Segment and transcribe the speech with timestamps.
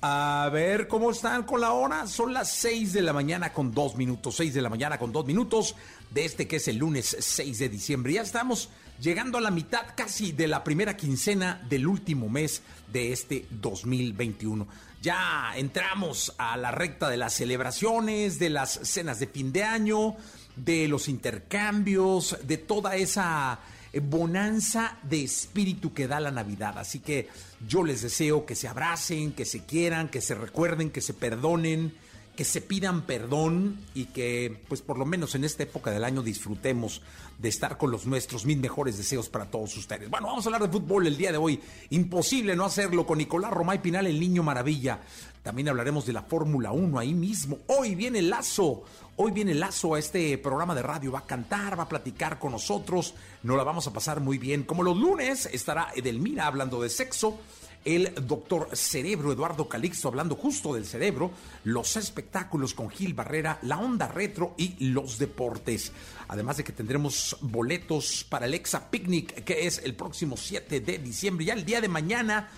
[0.00, 2.06] A ver cómo están con la hora.
[2.06, 4.36] Son las 6 de la mañana con 2 minutos.
[4.36, 5.74] 6 de la mañana con 2 minutos
[6.10, 8.12] de este que es el lunes 6 de diciembre.
[8.12, 8.68] Ya estamos
[9.00, 14.68] llegando a la mitad casi de la primera quincena del último mes de este 2021.
[15.02, 20.14] Ya entramos a la recta de las celebraciones, de las cenas de fin de año,
[20.54, 23.58] de los intercambios, de toda esa
[24.02, 26.78] bonanza de espíritu que da la Navidad.
[26.78, 27.28] Así que
[27.66, 31.94] yo les deseo que se abracen, que se quieran, que se recuerden, que se perdonen,
[32.38, 36.22] que se pidan perdón y que pues por lo menos en esta época del año
[36.22, 37.02] disfrutemos
[37.36, 38.46] de estar con los nuestros.
[38.46, 40.08] Mis mejores deseos para todos ustedes.
[40.08, 41.60] Bueno, vamos a hablar de fútbol el día de hoy.
[41.90, 45.00] Imposible no hacerlo con Nicolás Romay Pinal, el niño maravilla.
[45.42, 47.58] También hablaremos de la Fórmula 1 ahí mismo.
[47.66, 48.84] Hoy viene Lazo.
[49.20, 51.10] Hoy viene Lazo a este programa de radio.
[51.10, 53.14] Va a cantar, va a platicar con nosotros.
[53.42, 54.62] Nos la vamos a pasar muy bien.
[54.62, 57.40] Como los lunes estará Edelmira hablando de sexo
[57.84, 61.32] el doctor Cerebro, Eduardo Calixto, hablando justo del cerebro,
[61.64, 65.90] los espectáculos con Gil Barrera, la onda retro y los deportes.
[66.28, 70.98] Además de que tendremos boletos para el Exa Picnic, que es el próximo 7 de
[70.98, 71.44] diciembre.
[71.44, 72.50] Ya el día de mañana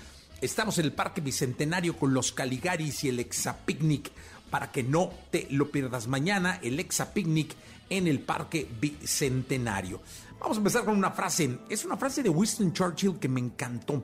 [0.43, 4.13] estamos en el Parque Bicentenario con los Caligaris y el Exa Picnic.
[4.51, 7.55] Para que no te lo pierdas mañana, el Exa Picnic
[7.89, 10.01] en el Parque Bicentenario.
[10.41, 11.59] Vamos a empezar con una frase.
[11.69, 14.03] Es una frase de Winston Churchill que me encantó.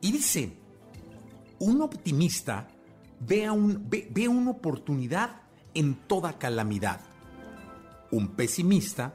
[0.00, 0.52] Y dice,
[1.60, 2.68] un optimista
[3.20, 5.42] ve, un, ve, una oportunidad
[5.74, 7.00] en toda calamidad.
[8.10, 9.14] Un pesimista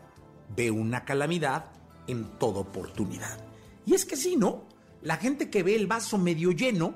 [0.55, 1.65] ve una calamidad
[2.07, 3.37] en toda oportunidad.
[3.85, 4.65] Y es que sí, ¿no?
[5.01, 6.95] La gente que ve el vaso medio lleno,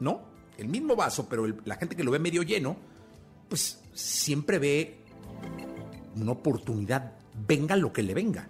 [0.00, 0.22] ¿no?
[0.58, 2.76] El mismo vaso, pero la gente que lo ve medio lleno,
[3.48, 4.98] pues siempre ve
[6.16, 7.12] una oportunidad,
[7.46, 8.48] venga lo que le venga.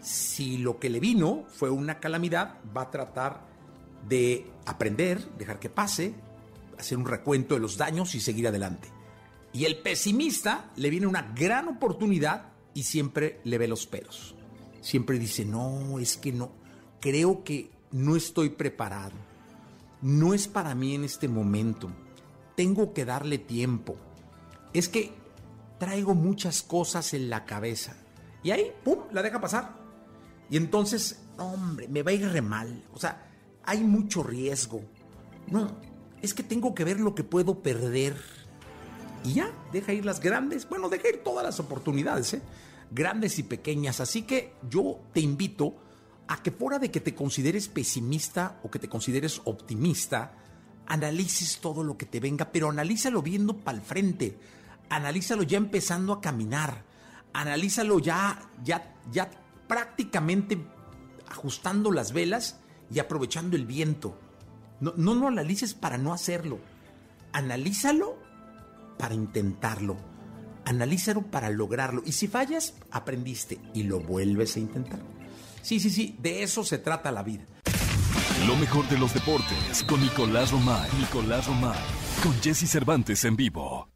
[0.00, 3.46] Si lo que le vino fue una calamidad, va a tratar
[4.08, 6.14] de aprender, dejar que pase,
[6.78, 8.88] hacer un recuento de los daños y seguir adelante.
[9.52, 14.34] Y el pesimista le viene una gran oportunidad y siempre le ve los pelos.
[14.80, 16.52] Siempre dice, no, es que no,
[17.00, 19.12] creo que no estoy preparado.
[20.00, 21.90] No es para mí en este momento.
[22.56, 23.96] Tengo que darle tiempo.
[24.72, 25.12] Es que
[25.78, 27.96] traigo muchas cosas en la cabeza.
[28.42, 29.76] Y ahí, ¡pum!, la deja pasar.
[30.50, 32.84] Y entonces, hombre, me va a ir re mal.
[32.92, 33.30] O sea,
[33.64, 34.82] hay mucho riesgo.
[35.48, 35.76] No,
[36.20, 38.16] es que tengo que ver lo que puedo perder.
[39.24, 42.42] Y ya, deja ir las grandes, bueno, deja ir todas las oportunidades, ¿eh?
[42.90, 44.00] grandes y pequeñas.
[44.00, 45.76] Así que yo te invito
[46.28, 50.34] a que fuera de que te consideres pesimista o que te consideres optimista,
[50.86, 54.36] analices todo lo que te venga, pero analízalo viendo para el frente,
[54.92, 56.84] analízalo ya empezando a caminar,
[57.32, 59.30] analízalo ya, ya, ya
[59.66, 60.62] prácticamente
[61.28, 62.60] ajustando las velas
[62.90, 64.18] y aprovechando el viento.
[64.80, 66.58] No, no lo analices para no hacerlo.
[67.32, 68.18] Analízalo
[68.98, 69.96] para intentarlo.
[70.66, 72.02] Analízalo para lograrlo.
[72.04, 75.00] Y si fallas, aprendiste y lo vuelves a intentar.
[75.62, 77.46] Sí, sí, sí, de eso se trata la vida.
[78.46, 80.90] Lo mejor de los deportes con Nicolás Romay.
[80.98, 81.78] Nicolás Romay.
[82.22, 83.88] Con Jesse Cervantes en vivo.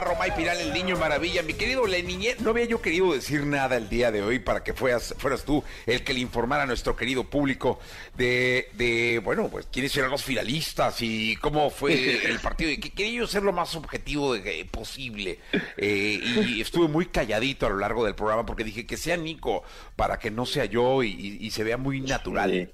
[0.00, 1.42] Romay Piral, el niño maravilla.
[1.42, 4.74] Mi querido Leniñez, no había yo querido decir nada el día de hoy para que
[4.74, 7.78] fueras, fueras tú el que le informara a nuestro querido público
[8.16, 12.70] de, de bueno, pues quiénes eran los finalistas y cómo fue el partido.
[12.70, 14.34] Y que quería yo ser lo más objetivo
[14.70, 15.38] posible.
[15.76, 19.62] Eh, y estuve muy calladito a lo largo del programa porque dije que sea Nico
[19.96, 22.70] para que no sea yo y, se vea muy natural.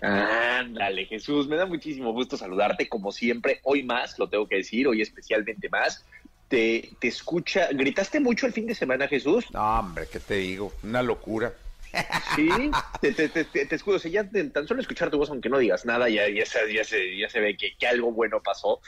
[0.00, 4.86] Ándale, Jesús, me da muchísimo gusto saludarte, como siempre, hoy más, lo tengo que decir,
[4.86, 6.04] hoy especialmente más.
[6.48, 9.50] Te, te escucha, ¿gritaste mucho el fin de semana, Jesús?
[9.52, 10.72] No, hombre, ¿qué te digo?
[10.82, 11.52] Una locura.
[12.36, 12.48] Sí,
[13.00, 15.58] te, te, te, te escudo, o sea, ya tan solo escuchar tu voz, aunque no
[15.58, 18.80] digas nada, ya, ya, se, ya, se, ya se ve que, que algo bueno pasó.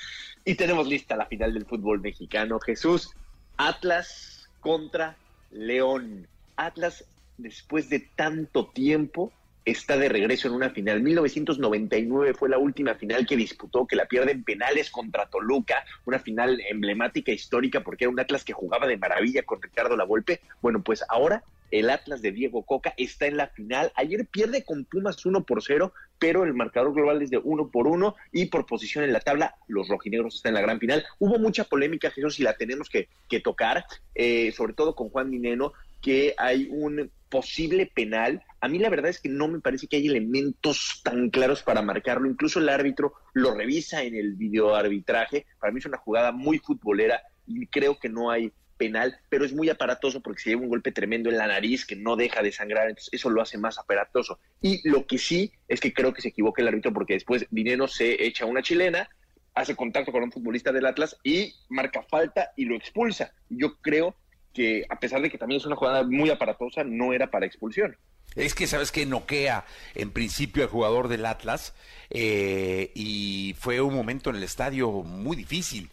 [0.44, 2.60] Y tenemos lista la final del fútbol mexicano.
[2.60, 3.10] Jesús,
[3.56, 5.16] Atlas contra
[5.50, 6.26] León.
[6.56, 7.04] Atlas,
[7.38, 9.32] después de tanto tiempo,
[9.64, 11.02] está de regreso en una final.
[11.02, 16.18] 1999 fue la última final que disputó, que la pierde en penales contra Toluca, una
[16.18, 20.40] final emblemática, histórica, porque era un Atlas que jugaba de maravilla con Ricardo Lavolpe.
[20.60, 23.92] Bueno, pues ahora el Atlas de Diego Coca está en la final.
[23.94, 27.86] Ayer pierde con Pumas 1 por 0, pero el marcador global es de 1 por
[27.86, 31.04] 1 y por posición en la tabla, los rojinegros están en la gran final.
[31.18, 33.08] Hubo mucha polémica, Jesús, y la tenemos que,
[33.40, 33.84] tocar,
[34.14, 38.42] eh, sobre todo con Juan Mineno, que hay un posible penal.
[38.60, 41.82] A mí la verdad es que no me parece que hay elementos tan claros para
[41.82, 42.28] marcarlo.
[42.28, 45.46] Incluso el árbitro lo revisa en el videoarbitraje.
[45.58, 49.52] Para mí es una jugada muy futbolera y creo que no hay penal, pero es
[49.52, 52.50] muy aparatoso porque se lleva un golpe tremendo en la nariz que no deja de
[52.50, 54.38] sangrar, entonces eso lo hace más aparatoso.
[54.62, 57.88] Y lo que sí es que creo que se equivoca el árbitro porque después Dinero
[57.88, 59.10] se echa una chilena,
[59.54, 63.34] hace contacto con un futbolista del Atlas y marca falta y lo expulsa.
[63.50, 64.16] Yo creo
[64.52, 67.96] que a pesar de que también es una jugada muy aparatosa, no era para expulsión.
[68.36, 69.64] Es que sabes que noquea
[69.94, 71.74] en principio al jugador del Atlas
[72.10, 75.90] eh, y fue un momento en el estadio muy difícil.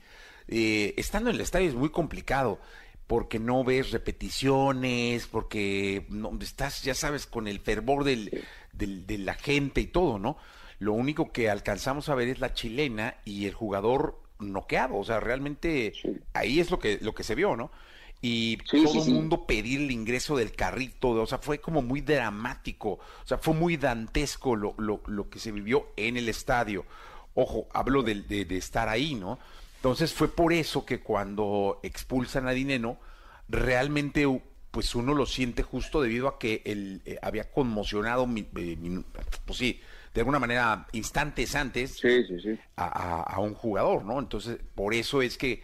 [0.47, 2.59] Eh, estando en el estadio es muy complicado
[3.07, 8.43] porque no ves repeticiones, porque no, estás, ya sabes, con el fervor del,
[8.73, 10.37] de la gente y todo, ¿no?
[10.79, 15.19] Lo único que alcanzamos a ver es la chilena y el jugador noqueado, o sea,
[15.19, 15.93] realmente
[16.33, 17.71] ahí es lo que, lo que se vio, ¿no?
[18.21, 22.91] Y todo el mundo pedir el ingreso del carrito, o sea, fue como muy dramático,
[22.93, 26.85] o sea, fue muy dantesco lo, lo, lo que se vivió en el estadio.
[27.35, 29.37] Ojo, hablo de, de, estar ahí, ¿no?
[29.75, 32.97] Entonces fue por eso que cuando expulsan a Dineno,
[33.47, 34.25] realmente
[34.71, 39.03] pues uno lo siente justo debido a que él eh, había conmocionado, eh,
[39.45, 39.79] pues sí,
[40.13, 42.01] de alguna manera instantes antes
[42.75, 44.17] a, a, un jugador, ¿no?
[44.17, 45.61] Entonces, por eso es que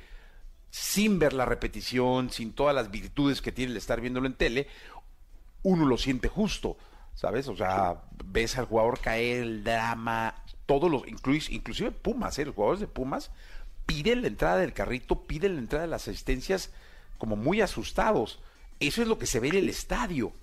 [0.74, 4.68] sin ver la repetición, sin todas las virtudes que tiene el estar viéndolo en tele,
[5.62, 6.78] uno lo siente justo,
[7.14, 7.48] ¿sabes?
[7.48, 10.34] O sea, ves al jugador caer, el drama,
[10.66, 12.46] todos los, inclusive Pumas, ¿eh?
[12.46, 13.30] los jugadores de Pumas
[13.86, 16.72] piden la entrada del carrito, piden la entrada de las asistencias
[17.20, 18.40] como muy asustados.
[18.80, 20.34] Eso es lo que se ve en el estadio.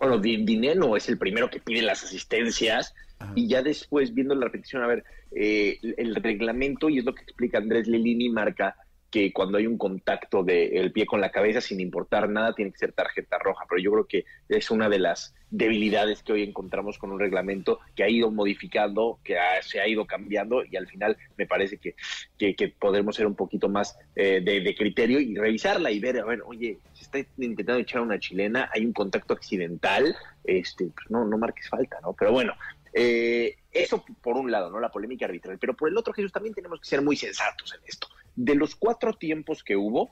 [0.00, 2.94] Bueno, Dineno es el primero que pide las asistencias
[3.34, 5.04] y ya después viendo la repetición, a ver,
[5.36, 8.74] eh, el reglamento, y es lo que explica Andrés Lilini, marca
[9.10, 12.78] que cuando hay un contacto del pie con la cabeza, sin importar nada, tiene que
[12.78, 13.64] ser tarjeta roja.
[13.68, 17.80] Pero yo creo que es una de las debilidades que hoy encontramos con un reglamento
[17.96, 21.96] que ha ido modificando, que se ha ido cambiando y al final me parece que,
[22.38, 26.42] que, podremos ser un poquito más eh, de, criterio y revisarla y ver, a ver,
[26.46, 31.36] oye, se está intentando echar una chilena, hay un contacto accidental, este, pues no, no
[31.36, 32.12] marques falta, ¿no?
[32.12, 32.54] Pero bueno,
[32.92, 34.80] eh, eso por un lado, ¿no?
[34.80, 35.58] La polémica arbitral.
[35.58, 38.08] Pero por el otro, Jesús, también tenemos que ser muy sensatos en esto.
[38.36, 40.10] De los cuatro tiempos que hubo,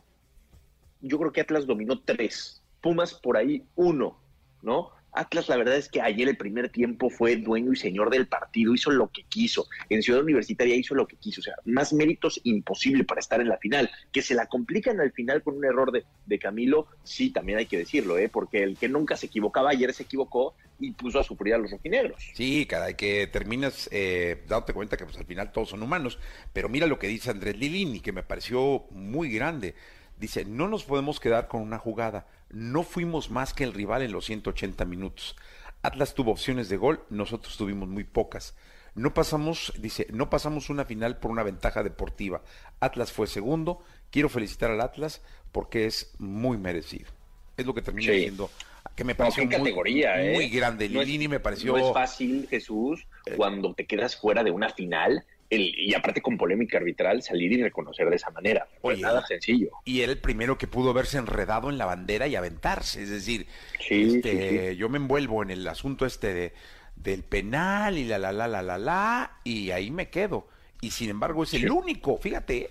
[1.01, 2.63] yo creo que Atlas dominó tres.
[2.81, 4.19] Pumas por ahí uno,
[4.63, 4.91] ¿no?
[5.19, 8.73] Atlas, la verdad es que ayer el primer tiempo fue dueño y señor del partido,
[8.73, 9.67] hizo lo que quiso.
[9.91, 11.41] En Ciudad Universitaria hizo lo que quiso.
[11.41, 13.91] O sea, más méritos imposible para estar en la final.
[14.13, 17.67] Que se la complican al final con un error de, de Camilo, sí, también hay
[17.67, 18.29] que decirlo, ¿eh?
[18.29, 21.71] porque el que nunca se equivocaba ayer se equivocó y puso a sufrir a los
[21.71, 22.23] rojinegros.
[22.35, 26.19] Sí, cada que terminas eh, dándote cuenta que pues, al final todos son humanos.
[26.53, 29.75] Pero mira lo que dice Andrés Lilini, que me pareció muy grande.
[30.19, 34.13] Dice, no nos podemos quedar con una jugada no fuimos más que el rival en
[34.13, 35.37] los 180 minutos.
[35.83, 38.55] Atlas tuvo opciones de gol, nosotros tuvimos muy pocas.
[38.95, 42.43] No pasamos, dice, no pasamos una final por una ventaja deportiva.
[42.81, 43.83] Atlas fue segundo.
[44.11, 47.09] Quiero felicitar al Atlas porque es muy merecido.
[47.57, 48.51] Es lo que termina diciendo
[48.99, 50.35] que me pareció muy, categoría, ¿eh?
[50.35, 50.89] muy grande.
[50.89, 51.71] Lilini me pareció.
[51.71, 56.37] No es fácil, Jesús, eh, cuando te quedas fuera de una final y aparte con
[56.37, 58.69] polémica arbitral, salir y reconocer de esa manera.
[58.83, 59.71] Pues nada sencillo.
[59.85, 63.03] Y era el primero que pudo verse enredado en la bandera y aventarse.
[63.03, 63.47] Es decir,
[63.89, 66.53] este, yo me envuelvo en el asunto este de,
[66.97, 70.47] del penal y la la la la la la y ahí me quedo.
[70.81, 72.71] y sin embargo es el único, fíjate,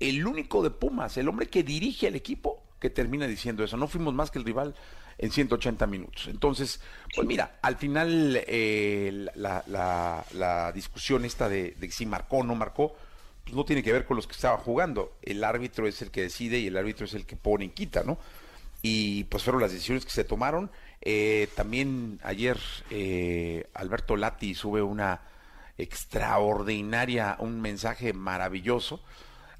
[0.00, 3.76] el único de Pumas, el hombre que dirige al equipo que termina diciendo eso.
[3.76, 4.74] No fuimos más que el rival
[5.18, 6.28] en 180 minutos.
[6.28, 6.80] Entonces,
[7.14, 12.96] pues mira, al final eh, la, la, discusión esta de, si marcó o no marcó,
[13.44, 15.16] pues no tiene que ver con los que estaban jugando.
[15.22, 18.02] El árbitro es el que decide y el árbitro es el que pone y quita,
[18.04, 18.18] ¿no?
[18.82, 20.70] Y pues fueron las decisiones que se tomaron.
[21.00, 22.58] Eh, también ayer
[22.90, 25.22] eh, Alberto Lati sube una
[25.76, 29.00] extraordinaria, un mensaje maravilloso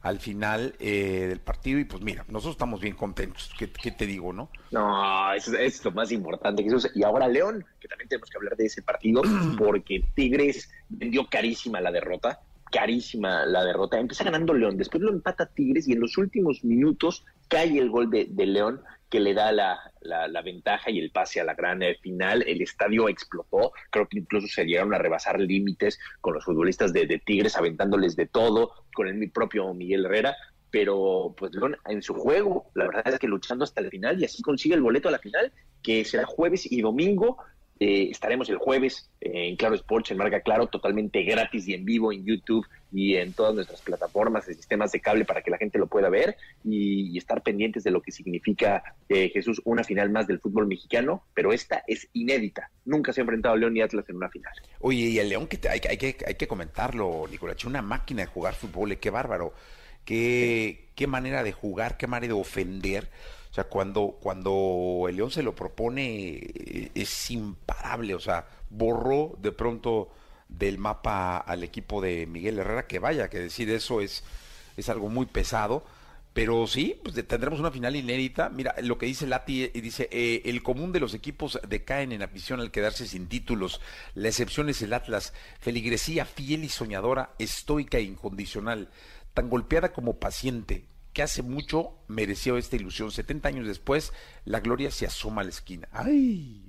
[0.04, 4.34] al final eh, del partido y pues mira, nosotros estamos bien contentos, ¿qué, te digo,
[4.34, 4.50] no?
[4.70, 6.90] No, eso, es lo más importante, Jesús.
[6.94, 9.22] Y ahora León, que también tenemos que hablar de ese partido,
[9.58, 13.98] porque Tigres vendió carísima la derrota, carísima la derrota.
[13.98, 18.10] Empieza ganando León, después lo empata Tigres y en los últimos minutos cae el gol
[18.10, 18.82] de, de León
[19.14, 22.42] que le da la, la, ventaja y el pase a la gran eh, final.
[22.48, 27.22] El estadio explotó, creo que incluso se llegaron a rebasar límites con los futbolistas de,
[27.24, 30.34] Tigres aventándoles de todo, con el propio Miguel Herrera,
[30.68, 34.24] pero pues León en su juego, la verdad es que luchando hasta el final y
[34.24, 37.36] así consigue el boleto a la final, que será jueves y domingo
[37.80, 42.12] eh, estaremos el jueves en Claro Sports, en Marca Claro, totalmente gratis y en vivo
[42.12, 45.78] en YouTube y en todas nuestras plataformas de sistemas de cable para que la gente
[45.78, 50.26] lo pueda ver y, estar pendientes de lo que significa eh, Jesús una final más
[50.26, 52.70] del fútbol mexicano, pero esta es inédita.
[52.84, 54.52] Nunca se ha enfrentado León y Atlas en una final.
[54.80, 58.26] Oye, y el León, que hay, hay, que, hay que comentarlo, Nicolás, una máquina de
[58.26, 59.54] jugar fútbol, eh, qué bárbaro,
[60.04, 63.08] qué, qué manera de jugar, qué manera de ofender
[63.54, 69.38] o sea, cuando, cuando el León se lo propone eh, es imparable, o sea, borró
[69.40, 70.10] de pronto
[70.48, 74.24] del mapa al equipo de Miguel Herrera, que vaya, que decir eso es,
[74.76, 75.84] es algo muy pesado.
[76.32, 78.48] Pero sí, pues tendremos una final inédita.
[78.48, 82.22] Mira, lo que dice Lati, eh, dice, eh, el común de los equipos decaen en
[82.22, 83.80] afición al quedarse sin títulos.
[84.14, 85.32] La excepción es el Atlas.
[85.60, 88.90] Feligresía fiel y soñadora, estoica e incondicional.
[89.32, 93.10] Tan golpeada como paciente, que hace mucho mereció esta ilusión.
[93.10, 94.12] 70 años después,
[94.44, 95.88] la gloria se asoma a la esquina.
[95.92, 96.60] ¡Ay!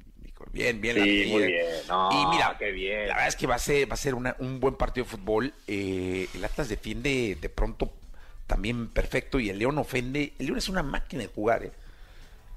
[0.52, 0.96] Bien, bien.
[0.96, 1.66] Sí, muy bien.
[2.12, 3.08] y mira, qué bien.
[3.08, 5.54] la verdad es que va a ser, va a ser un buen partido de fútbol.
[5.68, 7.92] Eh, el Atlas defiende de pronto
[8.48, 10.34] también perfecto y el León ofende.
[10.38, 11.64] El León es una máquina de jugar.
[11.66, 11.72] ¿eh?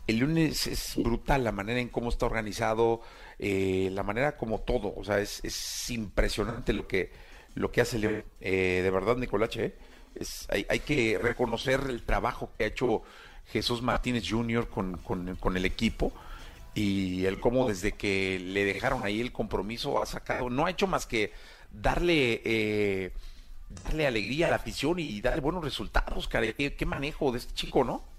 [0.07, 3.01] El León es, brutal la manera en cómo está organizado,
[3.39, 4.93] eh, la manera como todo.
[4.95, 7.11] O sea, es, es impresionante lo que,
[7.55, 8.25] lo que hace el León.
[8.41, 9.75] De verdad, Nicolache, ¿eh?
[10.49, 13.03] Hay, que reconocer el trabajo que ha hecho
[13.47, 14.69] Jesús Martínez Jr.
[14.69, 16.13] con, el equipo
[16.75, 20.87] y el cómo desde que le dejaron ahí el compromiso ha sacado, no ha hecho
[20.87, 21.33] más que
[21.71, 23.13] darle eh,
[23.69, 26.53] darle alegría a la afición y darle buenos resultados, cara.
[26.53, 28.18] qué manejo de este chico, ¿no?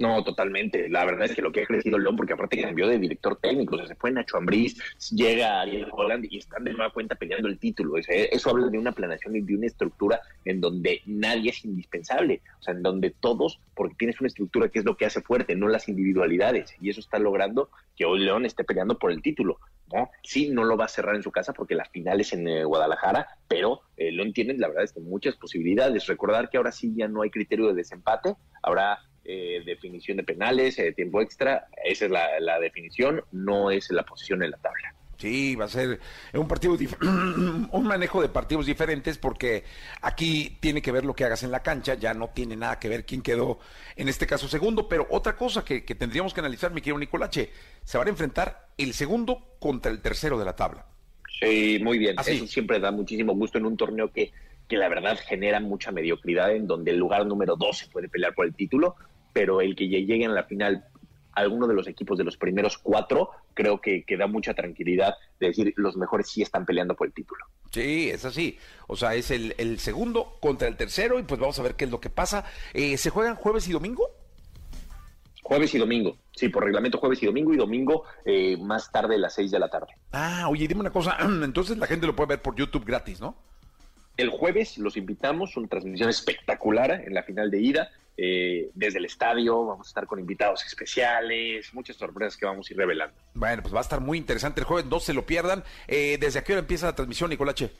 [0.00, 0.88] No, totalmente.
[0.88, 3.74] La verdad es que lo que ha crecido León, porque aparte cambió de director técnico,
[3.74, 4.78] o sea, se fue Nacho Ambriz,
[5.10, 7.98] llega Ariel Holland y están de nueva cuenta peleando el título.
[7.98, 12.62] Eso habla de una planeación y de una estructura en donde nadie es indispensable, o
[12.62, 15.68] sea, en donde todos, porque tienes una estructura que es lo que hace fuerte, no
[15.68, 19.58] las individualidades, y eso está logrando que hoy León esté peleando por el título.
[19.92, 20.08] ¿no?
[20.22, 22.64] Sí, no lo va a cerrar en su casa porque la final es en eh,
[22.64, 26.06] Guadalajara, pero eh, León tiene, la verdad, es que muchas posibilidades.
[26.06, 30.78] Recordar que ahora sí ya no hay criterio de desempate, ahora eh, definición de penales,
[30.78, 34.94] eh, tiempo extra, esa es la, definición, no es la posición en la tabla.
[35.18, 36.00] Sí, va a ser
[36.32, 39.64] un partido un manejo de partidos diferentes porque
[40.00, 42.88] aquí tiene que ver lo que hagas en la cancha, ya no tiene nada que
[42.88, 43.58] ver quién quedó
[43.96, 47.50] en este caso segundo, pero otra cosa que, tendríamos que analizar, mi querido Nicolache,
[47.84, 50.86] se van a enfrentar el segundo contra el tercero de la tabla.
[51.38, 52.16] Sí, muy bien.
[52.18, 54.32] Eso siempre da muchísimo gusto en un torneo que,
[54.70, 58.34] que la verdad genera mucha mediocridad, en donde el lugar número dos se puede pelear
[58.34, 58.96] por el título
[59.32, 60.84] pero el que lleguen a la final
[61.32, 65.48] alguno de los equipos de los primeros cuatro, creo que, que, da mucha tranquilidad de
[65.48, 67.44] decir los mejores sí están peleando por el título.
[67.70, 68.58] Sí, es así.
[68.88, 71.90] O sea, es el, segundo contra el tercero y pues vamos a ver qué es
[71.90, 72.44] lo que pasa.
[72.74, 74.10] Eh, ¿Se juegan jueves y domingo?
[75.42, 79.18] Jueves y domingo, sí, por reglamento jueves y domingo y domingo eh, más tarde a
[79.18, 79.94] las seis de la tarde.
[80.12, 83.36] Ah, oye, dime una cosa, entonces la gente lo puede ver por YouTube gratis, ¿no?
[84.20, 87.90] El jueves los invitamos, una transmisión espectacular en la final de ida.
[88.18, 92.72] Eh, desde el estadio, vamos a estar con invitados especiales, muchas sorpresas que vamos a
[92.74, 93.16] ir revelando.
[93.32, 95.64] Bueno, pues va a estar muy interesante el jueves, no se lo pierdan.
[95.88, 97.70] Eh, ¿Desde a qué hora empieza la transmisión, Nicolache?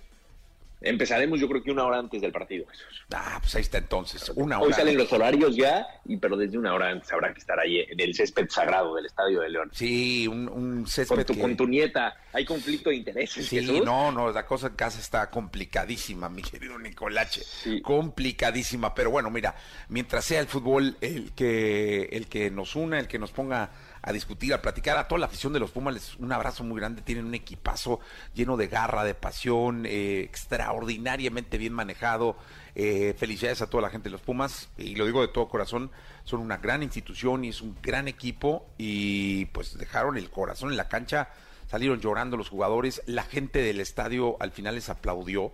[0.81, 2.67] Empezaremos yo creo que una hora antes del partido.
[3.13, 4.67] Ah, pues ahí está entonces, una hora.
[4.67, 7.81] Hoy salen los horarios ya, y pero desde una hora antes habrá que estar ahí
[7.81, 9.71] en el césped sagrado del Estadio de León.
[9.73, 13.47] Sí, un, césped con tu, con tu nieta, ¿hay conflicto de intereses?
[13.47, 17.43] Sí, no, no, la cosa en casa está complicadísima, mi querido Nicolache,
[17.83, 19.55] complicadísima, pero bueno, mira,
[19.89, 23.71] mientras sea el fútbol el que, el que nos una, el que nos ponga
[24.03, 24.97] a discutir, a platicar.
[24.97, 27.03] A toda la afición de los Pumas les un abrazo muy grande.
[27.03, 28.01] Tienen un equipazo
[28.35, 32.37] lleno de garra, de pasión, eh, extraordinariamente bien manejado.
[32.75, 35.91] Eh, felicidades a toda la gente de los Pumas y lo digo de todo corazón.
[36.25, 40.77] Son una gran institución y es un gran equipo y pues dejaron el corazón en
[40.77, 41.29] la cancha.
[41.69, 43.03] Salieron llorando los jugadores.
[43.07, 45.53] La gente del estadio al final les aplaudió.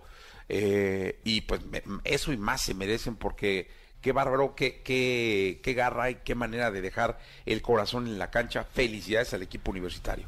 [0.49, 1.61] Eh, y pues
[2.05, 3.69] eso y más se merecen porque
[4.07, 8.31] qué bárbaro, qué, qué, qué garra y qué manera de dejar el corazón en la
[8.31, 8.63] cancha.
[8.63, 10.25] Felicidades al equipo universitario.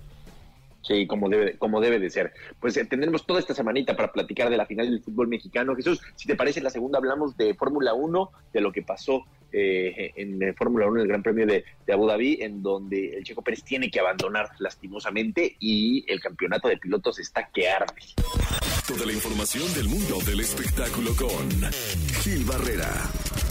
[0.81, 2.33] Sí, como debe, como debe de ser.
[2.59, 5.77] Pues eh, tendremos toda esta semanita para platicar de la final del fútbol mexicano.
[5.77, 9.23] Jesús, si te parece, en la segunda hablamos de Fórmula 1, de lo que pasó
[9.53, 13.41] eh, en Fórmula 1, el Gran Premio de, de, Abu Dhabi, en donde el Checo
[13.41, 17.93] Pérez tiene que abandonar lastimosamente y el campeonato de pilotos está que arde.
[18.85, 21.71] Toda la información del mundo del espectáculo con
[22.23, 23.09] Gil Barrera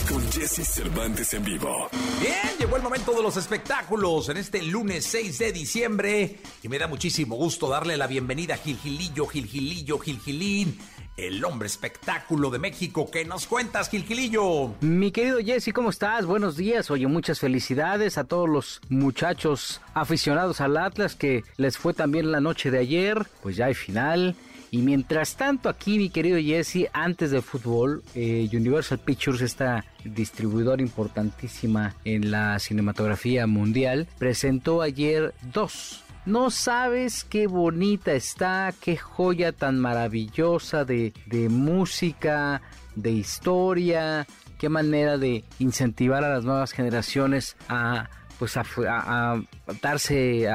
[0.08, 1.88] con Jesse Cervantes en vivo.
[2.20, 6.78] Bien, llegó el momento de los espectáculos en este lunes 6 de diciembre y me
[6.78, 10.78] da muchísimo gusto darle la bienvenida a Gil Gilillo, Gil Gilillo, Gil Gilín,
[11.16, 13.10] el hombre espectáculo de México.
[13.10, 14.74] ¿Qué nos cuentas, Gil Gilillo?
[14.80, 16.24] Mi querido Jesse, ¿cómo estás?
[16.24, 16.90] Buenos días.
[16.90, 22.40] Oye, muchas felicidades a todos los muchachos aficionados al Atlas que les fue también la
[22.40, 23.26] noche de ayer.
[23.42, 24.36] Pues ya hay final.
[24.70, 30.82] Y mientras tanto, aquí, mi querido Jesse, antes del fútbol, eh, Universal Pictures, esta distribuidora
[30.82, 36.02] importantísima en la cinematografía mundial, presentó ayer dos.
[36.26, 42.60] No sabes qué bonita está, qué joya tan maravillosa de, de música,
[42.94, 44.26] de historia,
[44.58, 49.42] qué manera de incentivar a las nuevas generaciones a pues a, a,
[49.82, 50.48] darse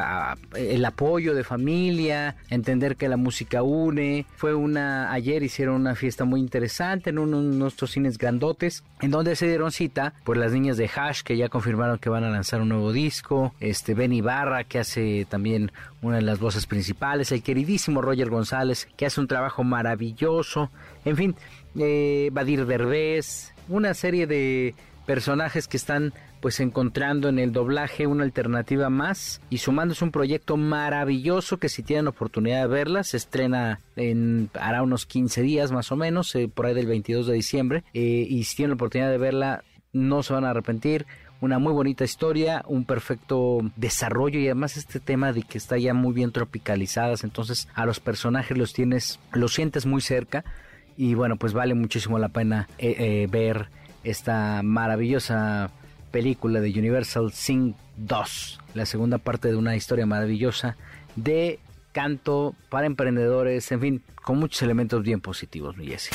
[0.55, 4.25] el apoyo de familia, entender que la música une.
[4.35, 9.11] Fue una, ayer hicieron una fiesta muy interesante en uno de nuestros cines grandotes, en
[9.11, 12.29] donde se dieron cita por las niñas de Hash que ya confirmaron que van a
[12.29, 15.71] lanzar un nuevo disco, este Ben Ibarra que hace también
[16.01, 20.71] una de las voces principales, el queridísimo Roger González que hace un trabajo maravilloso,
[21.05, 21.35] en fin,
[21.77, 24.75] eh, Badir Derbez, una serie de
[25.05, 26.13] personajes que están
[26.43, 31.83] pues encontrando en el doblaje una alternativa más y sumándose un proyecto maravilloso que si
[31.83, 36.51] tienen oportunidad de verla se estrena en hará unos 15 días más o menos eh,
[36.53, 40.21] por ahí del 22 de diciembre eh, y si tienen la oportunidad de verla no
[40.21, 41.05] se van a arrepentir.
[41.39, 45.93] Una muy bonita historia, un perfecto desarrollo y además este tema de que está ya
[45.93, 50.43] muy bien tropicalizadas, entonces a los personajes los tienes, los sientes muy cerca
[50.97, 53.69] y bueno, pues vale muchísimo la pena eh, ver
[54.03, 55.71] esta maravillosa
[56.13, 60.77] película de Universal Sing 2, la segunda parte de una historia maravillosa
[61.15, 61.57] de
[61.91, 66.11] canto para emprendedores, en fin, con muchos elementos bien positivos, mi Jesse.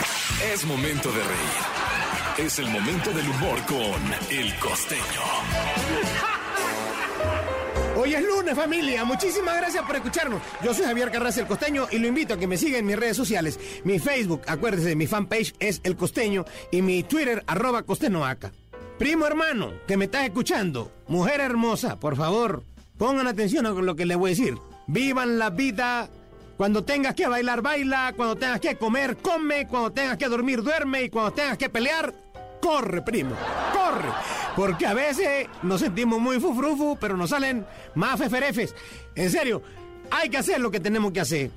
[0.55, 2.47] Es momento de reír.
[2.47, 5.03] Es el momento del humor con El Costeño.
[7.97, 9.05] Hoy es lunes, familia.
[9.05, 10.41] Muchísimas gracias por escucharnos.
[10.63, 12.95] Yo soy Javier Carrasco El Costeño y lo invito a que me siga en mis
[12.95, 13.59] redes sociales.
[13.83, 18.53] Mi Facebook, acuérdese, mi fanpage es El Costeño y mi Twitter, arroba Costenoaca.
[18.99, 22.65] Primo hermano, que me estás escuchando, mujer hermosa, por favor,
[22.97, 24.59] pongan atención a lo que les voy a decir.
[24.89, 26.09] Vivan la vida.
[26.57, 28.13] Cuando tengas que bailar, baila.
[28.17, 29.69] Cuando tengas que comer, come.
[29.69, 31.05] Cuando tengas que dormir, duerme.
[31.05, 32.13] Y cuando tengas que pelear,
[32.61, 33.37] corre, primo.
[33.73, 34.09] Corre.
[34.57, 38.75] Porque a veces nos sentimos muy fufrufu, pero nos salen más feferefes.
[39.15, 39.63] En serio,
[40.11, 41.51] hay que hacer lo que tenemos que hacer.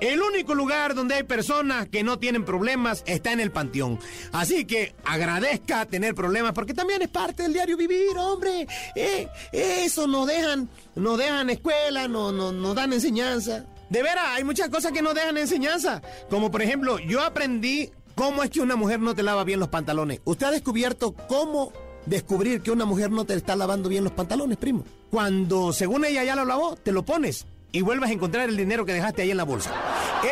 [0.00, 3.98] El único lugar donde hay personas que no tienen problemas está en el panteón.
[4.32, 8.66] Así que agradezca tener problemas porque también es parte del diario vivir, hombre.
[8.94, 13.66] Eh, eso nos dejan, nos dejan escuela, nos, nos, nos dan enseñanza.
[13.90, 16.00] De veras, hay muchas cosas que nos dejan enseñanza.
[16.30, 19.68] Como por ejemplo, yo aprendí cómo es que una mujer no te lava bien los
[19.68, 20.20] pantalones.
[20.24, 21.72] ¿Usted ha descubierto cómo
[22.06, 24.84] descubrir que una mujer no te está lavando bien los pantalones, primo?
[25.10, 28.84] Cuando según ella ya lo lavó, te lo pones y vuelvas a encontrar el dinero
[28.84, 29.72] que dejaste ahí en la bolsa.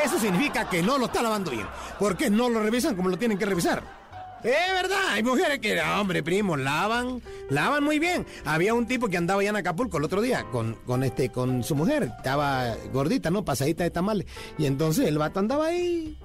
[0.05, 1.67] Eso significa que no lo está lavando bien,
[1.99, 3.83] porque no lo revisan como lo tienen que revisar.
[4.43, 7.21] Es verdad, hay mujeres que, hombre, primo, lavan,
[7.51, 8.25] lavan muy bien.
[8.45, 11.65] Había un tipo que andaba allá en Acapulco el otro día con, con este, con
[11.65, 13.45] su mujer, estaba gordita, ¿no?
[13.45, 14.27] Pasadita de tamales.
[14.57, 16.17] Y entonces el vato andaba ahí.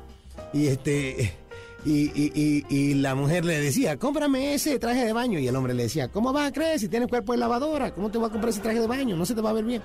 [0.54, 1.38] Y este.
[1.86, 5.38] Y, y, y, y, la mujer le decía, cómprame ese traje de baño.
[5.40, 7.92] Y el hombre le decía, ¿cómo vas a creer si tienes cuerpo de lavadora?
[7.94, 9.18] ¿Cómo te vas a comprar ese traje de baño?
[9.18, 9.82] No se te va a ver bien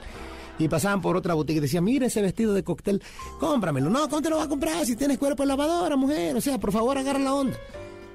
[0.59, 3.03] y pasaban por otra boutique y decían, mira ese vestido de cóctel,
[3.38, 3.90] cómpramelo.
[3.90, 6.37] No, ¿cómo te lo vas a comprar si tienes cuerpo de lavadora, mujer?
[6.37, 7.57] O sea, por favor, agarra la onda.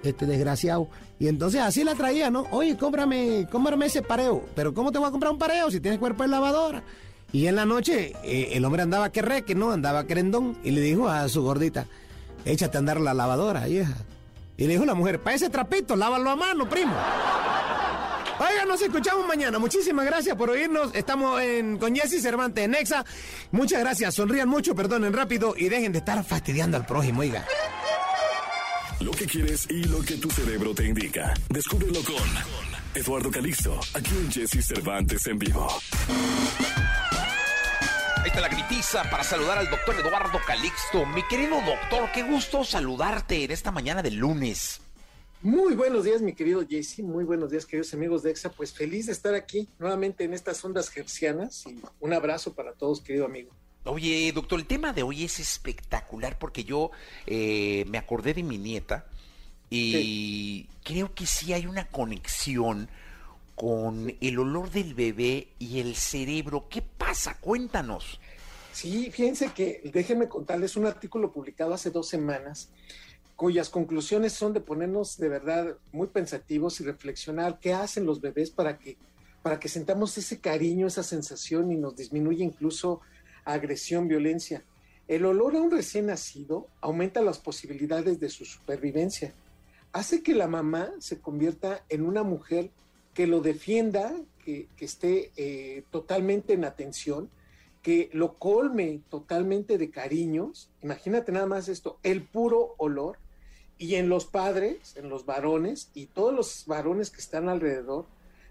[0.04, 0.90] Este desgraciado.
[1.20, 2.46] Y entonces así la traía, ¿no?
[2.52, 4.44] Oye, cómprame, cómprame ese pareo.
[4.56, 6.84] Pero ¿cómo te voy a comprar un pareo si tienes cuerpo de lavadora?
[7.32, 10.58] Y en la noche eh, el hombre andaba que re, que no, andaba querendón.
[10.64, 11.88] Y le dijo a su gordita,
[12.44, 13.96] échate a andar la lavadora, vieja.
[14.58, 16.94] Y le dijo la mujer, para ese trapito, lávalo a mano, primo.
[18.40, 19.60] Oiga, nos escuchamos mañana.
[19.60, 20.94] Muchísimas gracias por oírnos.
[20.96, 23.06] Estamos en, con Jesse Cervantes en Nexa.
[23.52, 24.16] Muchas gracias.
[24.16, 27.46] Sonrían mucho, perdonen rápido y dejen de estar fastidiando al prójimo, oiga.
[29.00, 31.34] Lo que quieres y lo que tu cerebro te indica.
[31.50, 32.16] Descúbrelo con
[32.96, 35.68] Eduardo Calixto, aquí en Jesse Cervantes en vivo.
[38.18, 41.06] Ahí está la gritiza para saludar al doctor Eduardo Calixto.
[41.08, 44.83] Mi querido doctor, qué gusto saludarte en esta mañana de lunes.
[45.44, 47.00] Muy buenos días, mi querido Jesse.
[47.00, 48.54] Muy buenos días, queridos amigos de EXA.
[48.54, 53.02] Pues feliz de estar aquí nuevamente en estas ondas gercianas y un abrazo para todos,
[53.02, 53.52] querido amigo.
[53.84, 56.92] Oye, doctor, el tema de hoy es espectacular porque yo
[57.28, 59.06] eh, me acordé de mi nieta
[59.70, 62.88] y creo que sí hay una conexión
[63.56, 66.68] con el olor del bebé y el cerebro.
[66.70, 67.38] ¿Qué pasa?
[67.42, 68.22] Cuéntanos.
[68.72, 72.70] Sí, fíjense que déjenme contarles un artículo publicado hace dos semanas
[73.44, 78.52] cuyas conclusiones son de ponernos de verdad muy pensativos y reflexionar qué hacen los bebés
[78.52, 78.98] para que
[79.42, 83.02] para que sentamos ese cariño, esa sensación y nos disminuye incluso
[83.44, 84.64] agresión, violencia.
[85.10, 89.34] El olor a un recién nacido aumenta las posibilidades de su supervivencia.
[89.92, 92.72] Hace que la mamá se convierta en una mujer
[93.14, 97.30] que lo defienda, que, esté eh, totalmente en atención,
[97.82, 100.72] que lo colme totalmente de cariños.
[100.82, 103.18] Imagínate nada más esto, el puro olor.
[103.78, 108.08] Y en los padres, en los varones y todos los varones que están alrededor,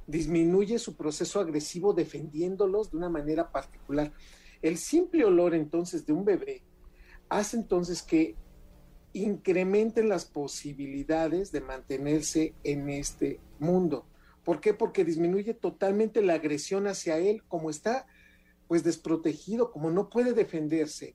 [0.06, 4.12] disminuye su proceso agresivo defendiéndolos de una manera particular.
[4.60, 6.62] El simple olor entonces de un bebé
[7.28, 8.36] hace entonces que
[9.12, 14.06] incrementen las posibilidades de mantenerse en este mundo.
[14.44, 14.74] ¿Por qué?
[14.74, 18.06] Porque disminuye totalmente la agresión hacia él, como está
[18.68, 21.14] pues desprotegido, como no puede defenderse.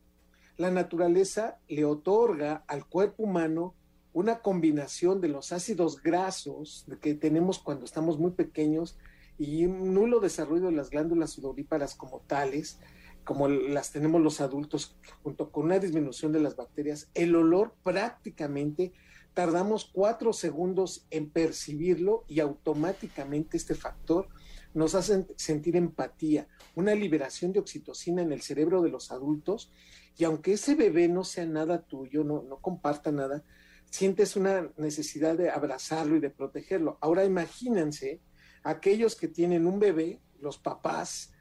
[0.58, 3.76] La naturaleza le otorga al cuerpo humano
[4.18, 8.98] una combinación de los ácidos grasos que tenemos cuando estamos muy pequeños
[9.38, 12.80] y un nulo desarrollo de las glándulas sudoríparas como tales,
[13.24, 18.92] como las tenemos los adultos, junto con una disminución de las bacterias, el olor prácticamente
[19.36, 24.30] tardamos cuatro segundos en percibirlo y automáticamente este factor
[24.74, 29.72] nos hace sentir empatía, una liberación de oxitocina en el cerebro de los adultos.
[30.18, 33.44] Y aunque ese bebé no sea nada tuyo, no, no comparta nada,
[33.90, 36.98] sientes una necesidad de abrazarlo y de protegerlo.
[37.02, 38.22] Ahora imagínense
[38.64, 41.32] aquellos que tienen un bebé, los papás,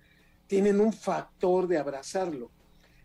[0.46, 2.50] tienen un factor de abrazarlo.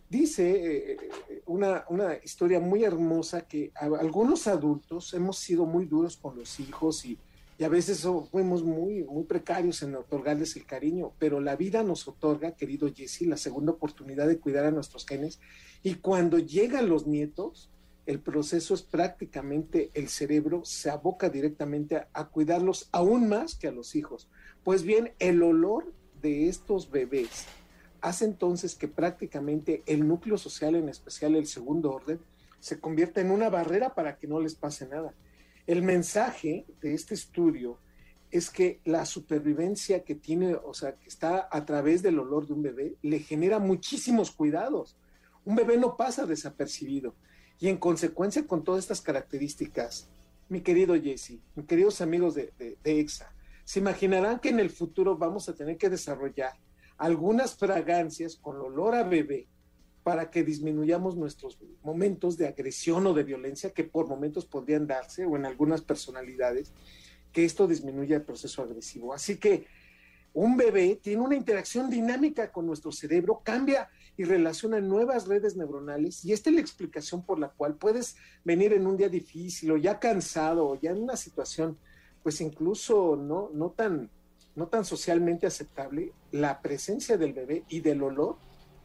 [0.10, 0.98] Dice eh,
[1.46, 1.86] una,
[2.24, 7.18] historia muy hermosa que algunos adultos hemos sido muy duros con los hijos y,
[7.64, 12.56] a veces fuimos muy, muy precarios en otorgarles el cariño, pero la vida nos otorga,
[12.56, 15.40] querido Jesse, la segunda oportunidad de cuidar a nuestros genes
[15.84, 17.70] y cuando llegan los nietos,
[18.06, 23.72] el proceso es prácticamente el cerebro se aboca directamente a cuidarlos aún más que a
[23.72, 24.30] los hijos.
[24.64, 27.46] Pues bien, el olor de estos bebés
[28.02, 32.20] hace entonces que prácticamente el núcleo social, en especial el segundo orden,
[32.60, 35.14] se convierta en una barrera para que no les pase nada.
[35.68, 37.78] El mensaje de este estudio
[38.32, 42.54] es que la supervivencia que tiene, o sea, que está a través del olor de
[42.54, 44.96] un bebé, le genera muchísimos cuidados.
[45.44, 47.16] Un bebé no pasa desapercibido.
[47.62, 50.08] Y en consecuencia, con todas estas características,
[50.50, 52.52] mi querido Jesse, mis queridos amigos de,
[52.84, 53.32] EXA,
[53.64, 56.54] se imaginarán que en el futuro vamos a tener que desarrollar
[56.98, 59.48] algunas fragancias con olor a bebé
[60.02, 65.24] para que disminuyamos nuestros momentos de agresión o de violencia que por momentos podrían darse
[65.26, 66.74] o en algunas personalidades,
[67.32, 69.14] que esto disminuya el proceso agresivo.
[69.14, 69.68] Así que
[70.34, 73.88] un bebé tiene una interacción dinámica con nuestro cerebro, cambia
[74.22, 78.72] y relaciona nuevas redes neuronales y esta es la explicación por la cual puedes venir
[78.72, 81.76] en un día difícil o ya cansado o ya en una situación
[82.22, 84.12] pues incluso no, no, tan,
[84.56, 88.38] no tan socialmente aceptable, la presencia del bebé y del olor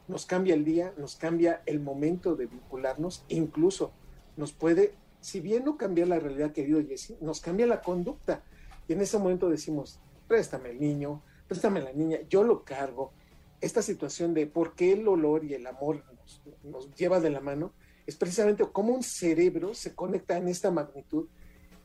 [0.08, 3.92] nos cambia el día, nos cambia el momento de vincularnos, incluso
[4.38, 8.42] nos puede, si bien no cambia la realidad, querido Jesse, nos cambia la conducta.
[8.88, 13.12] Y en ese momento decimos, préstame el niño, préstame la niña, yo lo cargo.
[13.66, 17.40] Esta situación de por qué el olor y el amor nos, nos lleva de la
[17.40, 17.74] mano
[18.06, 21.26] es precisamente cómo un cerebro se conecta en esta magnitud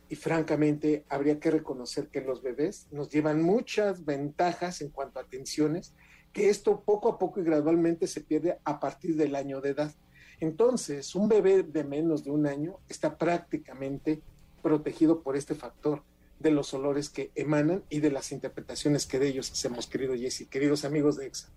[0.08, 5.24] y francamente habría que reconocer que los bebés nos llevan muchas ventajas en cuanto a
[5.24, 5.96] atenciones,
[6.32, 9.92] que esto poco a poco y gradualmente se pierde a partir del año de edad.
[10.40, 14.22] Entonces, un bebé de menos de un año está prácticamente
[14.62, 16.04] protegido por este factor
[16.38, 20.48] de los olores que emanan y de las interpretaciones que de ellos hacemos, querido Jesse,
[20.48, 21.52] queridos amigos de EXA.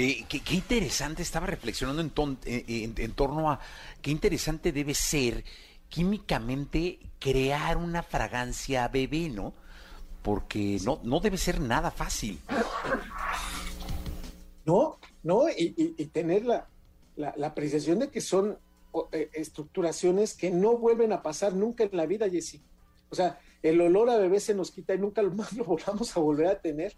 [0.00, 3.58] Eh, qué, interesante, estaba reflexionando en, en, torno a
[4.00, 5.42] qué interesante debe ser
[5.88, 9.54] químicamente crear una fragancia bebé, ¿no?
[10.22, 12.38] porque no, no debe ser nada fácil.
[14.64, 15.72] No, no, y,
[16.12, 16.68] tener la,
[17.16, 18.56] la, apreciación de que son
[19.10, 22.62] eh, estructuraciones que no vuelven a pasar nunca en la vida, Jessy.
[23.10, 26.20] O sea, el olor a bebé se nos quita y nunca más lo volvamos a
[26.20, 26.94] volver a tener.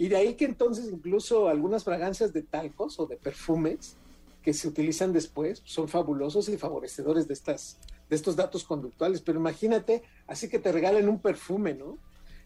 [0.00, 3.98] Y de ahí que entonces incluso algunas fragancias de talcos o de perfumes
[4.42, 9.38] que se utilizan después son fabulosos y favorecedores de estas de estos datos conductuales, pero
[9.38, 11.98] imagínate, así que te regalen un perfume, ¿no?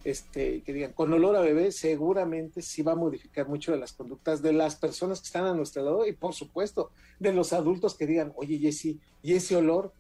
[0.03, 3.93] Este, que digan, con olor a bebé, seguramente sí va a modificar mucho de las
[3.93, 6.91] conductas de las personas que están a nuestro lado y por supuesto
[7.21, 9.93] de los adultos que digan, oye Jessy, y ese olor,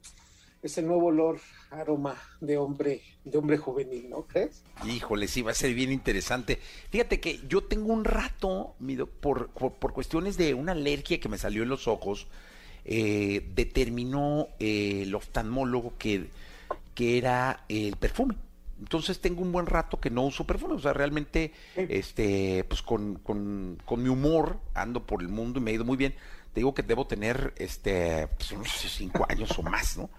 [0.64, 4.62] ese nuevo olor, aroma de hombre, de hombre juvenil, ¿no crees?
[4.86, 6.58] Híjole, sí, va a ser bien interesante.
[6.90, 8.74] Fíjate que yo tengo un rato,
[9.20, 12.28] por, por cuestiones de una alergia que me salió en los ojos,
[12.86, 16.28] eh, determinó eh, el oftalmólogo que,
[16.94, 18.34] que era el perfume.
[18.78, 23.16] Entonces tengo un buen rato que no uso perfume, o sea, realmente, este, pues con,
[23.16, 26.14] con, con, mi humor ando por el mundo y me ha ido muy bien.
[26.52, 30.10] Te digo que debo tener, este, pues, unos cinco años o más, ¿no?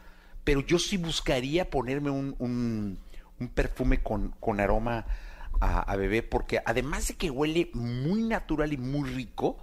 [0.46, 5.06] Pero yo sí buscaría ponerme un, un, perfume con, con aroma
[5.60, 9.58] a, a, bebé, porque además de que huele muy natural y muy rico,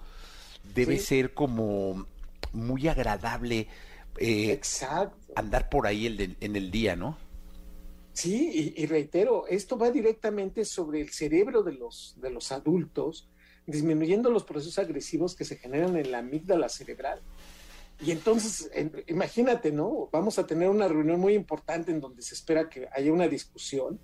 [0.74, 2.06] debe ser como
[2.52, 3.68] muy agradable
[4.18, 4.60] eh,
[5.34, 7.16] andar por ahí el en el día, ¿no?
[8.12, 13.26] Sí, y, reitero, esto va directamente sobre el cerebro de los, de los adultos,
[13.66, 17.22] disminuyendo los procesos agresivos que se generan en la amígdala cerebral.
[18.04, 18.68] Y entonces,
[19.06, 20.08] imagínate, ¿no?
[20.10, 24.00] Vamos a tener una reunión muy importante en donde se espera que haya una discusión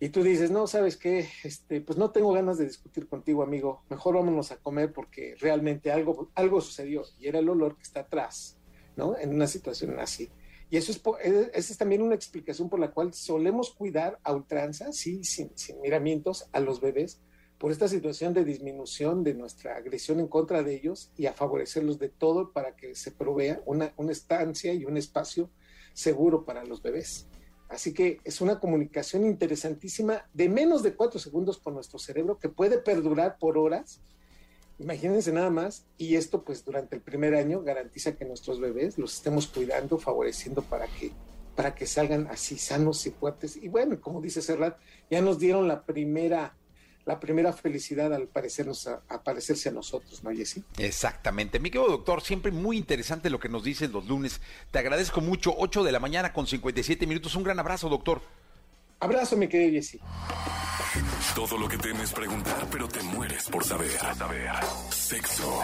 [0.00, 1.28] y tú dices, no, ¿sabes qué?
[1.44, 3.84] Este, pues no tengo ganas de discutir contigo, amigo.
[3.88, 8.00] Mejor vámonos a comer porque realmente algo, algo sucedió y era el olor que está
[8.00, 8.58] atrás,
[8.96, 9.16] ¿no?
[9.18, 10.30] En una situación así.
[10.70, 11.02] Y eso es,
[11.52, 16.48] esa es también una explicación por la cual solemos cuidar a ultranza, sí, sin miramientos,
[16.52, 17.20] a los bebés
[17.62, 21.96] por esta situación de disminución de nuestra agresión en contra de ellos y a favorecerlos
[22.00, 25.48] de todo para que se provea una, una estancia y un espacio
[25.92, 27.28] seguro para los bebés.
[27.68, 32.48] Así que es una comunicación interesantísima de menos de cuatro segundos con nuestro cerebro que
[32.48, 34.00] puede perdurar por horas.
[34.80, 39.14] Imagínense nada más, y esto pues durante el primer año garantiza que nuestros bebés los
[39.14, 41.12] estemos cuidando, favoreciendo para que,
[41.54, 43.54] para que salgan así sanos y fuertes.
[43.54, 46.56] Y bueno, como dice Serrat, ya nos dieron la primera
[47.04, 50.62] la primera felicidad al parecernos a, parecerse a nosotros, ¿no, Jessy?
[50.78, 51.58] Exactamente.
[51.58, 54.40] Mi querido doctor, siempre muy interesante lo que nos dices los lunes.
[54.70, 55.54] Te agradezco mucho.
[55.56, 57.34] 8 de la mañana con 57 minutos.
[57.34, 58.22] Un gran abrazo, doctor.
[59.00, 59.98] Abrazo, mi querido Jessy.
[61.34, 63.90] Todo lo que temes preguntar, pero te mueres por saber.
[63.90, 64.50] saber.
[64.90, 65.60] Sexo.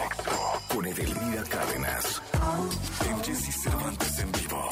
[0.67, 2.21] Con Edelmira Cárdenas.
[3.07, 4.69] En Jessy Cervantes en vivo.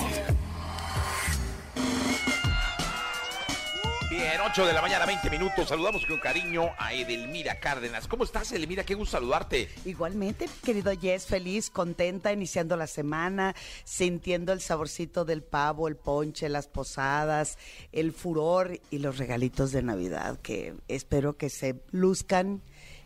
[4.09, 5.67] Bien, 8 de la mañana, 20 minutos.
[5.67, 8.07] Saludamos con cariño a Edelmira Cárdenas.
[8.07, 8.85] ¿Cómo estás, Edelmira?
[8.85, 9.67] Qué gusto saludarte.
[9.83, 16.47] Igualmente, querido Jess, feliz, contenta, iniciando la semana, sintiendo el saborcito del pavo, el ponche,
[16.47, 17.57] las posadas,
[17.91, 22.61] el furor y los regalitos de Navidad, que espero que se luzcan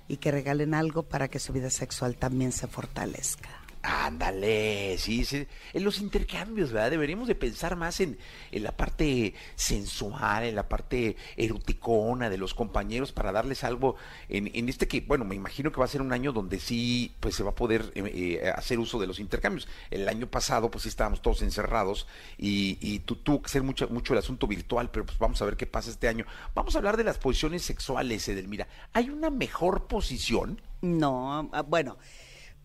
[0.07, 3.60] y que regalen algo para que su vida sexual también se fortalezca.
[3.83, 6.91] Ándale, sí, sí, en los intercambios, ¿verdad?
[6.91, 8.19] Deberíamos de pensar más en,
[8.51, 13.95] en, la parte sensual, en la parte eroticona de los compañeros para darles algo
[14.29, 17.15] en, en, este que, bueno, me imagino que va a ser un año donde sí,
[17.19, 19.67] pues se va a poder eh, eh, hacer uso de los intercambios.
[19.89, 22.05] El año pasado, pues sí estábamos todos encerrados
[22.37, 25.57] y, y tuvo que ser mucho, mucho el asunto virtual, pero pues vamos a ver
[25.57, 26.25] qué pasa este año.
[26.53, 28.67] Vamos a hablar de las posiciones sexuales, Edelmira.
[28.93, 30.61] ¿Hay una mejor posición?
[30.81, 31.97] No, ah, bueno.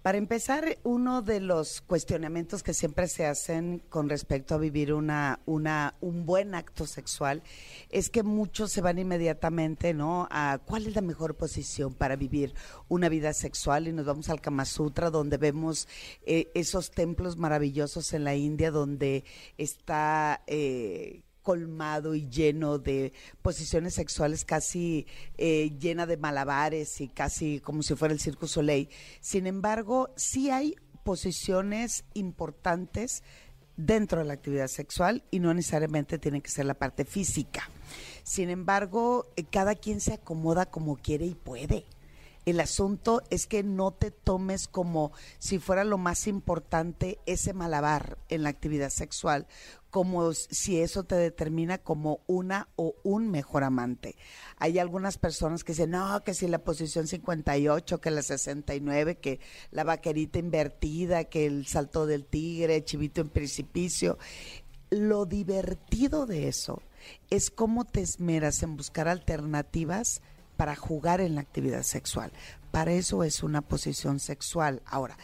[0.07, 5.41] Para empezar, uno de los cuestionamientos que siempre se hacen con respecto a vivir una,
[5.47, 7.43] un buen acto sexual
[7.91, 10.29] es que muchos se van inmediatamente, ¿no?
[10.31, 12.55] A cuál es la mejor posición para vivir
[12.87, 15.89] una vida sexual y nos vamos al Kama Sutra donde vemos
[16.25, 19.25] eh, esos templos maravillosos en la India donde
[19.59, 25.07] está eh, colmado y lleno de posiciones sexuales casi
[25.39, 28.89] eh, llena de malabares y casi como si fuera el Circo Soleil.
[29.21, 33.23] Sin embargo, sí hay posiciones importantes
[33.77, 37.71] dentro de la actividad sexual y no necesariamente tiene que ser la parte física.
[38.25, 41.85] Sin embargo, eh, cada quien se acomoda como quiere y puede.
[42.45, 48.19] El asunto es que no te tomes como si fuera lo más importante ese malabar
[48.29, 49.49] en la actividad sexual,
[49.97, 54.15] como si eso te determina como una o un mejor amante.
[54.59, 59.41] Hay algunas personas que dicen, no, que si la posición 58, que la 69, que
[59.71, 64.19] la vaquerita invertida, que el salto del tigre, chivito en precipicio.
[64.91, 66.83] lo divertido de eso
[67.31, 70.21] es cómo te esmeras en buscar alternativas
[70.57, 72.33] para jugar en la actividad sexual.
[72.71, 74.83] Para eso es una posición sexual.
[74.85, 75.17] Ahora,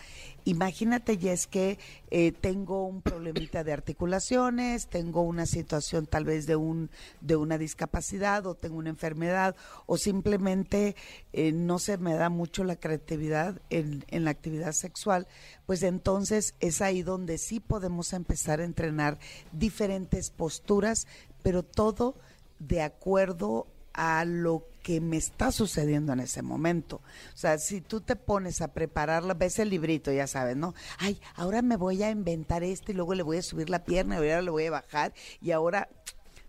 [0.45, 1.79] imagínate, ya es que
[2.11, 6.91] eh, tengo un problemita de articulaciones, tengo una situación tal vez de, un,
[7.21, 10.97] de una discapacidad o tengo una enfermedad o simplemente
[11.35, 15.27] eh, no se me da mucho la creatividad en, en la actividad sexual,
[15.67, 19.19] pues entonces es ahí donde sí podemos empezar a entrenar
[19.53, 21.07] diferentes posturas,
[21.43, 22.15] pero todo
[22.59, 26.97] de acuerdo a lo que me está sucediendo en ese momento.
[27.35, 30.75] O sea, si tú te pones a prepararla, ves el librito, ya sabes, ¿no?
[30.99, 34.17] Ay, ahora me voy a inventar esto y luego le voy a subir la pierna
[34.17, 35.89] y ahora le voy a bajar y ahora,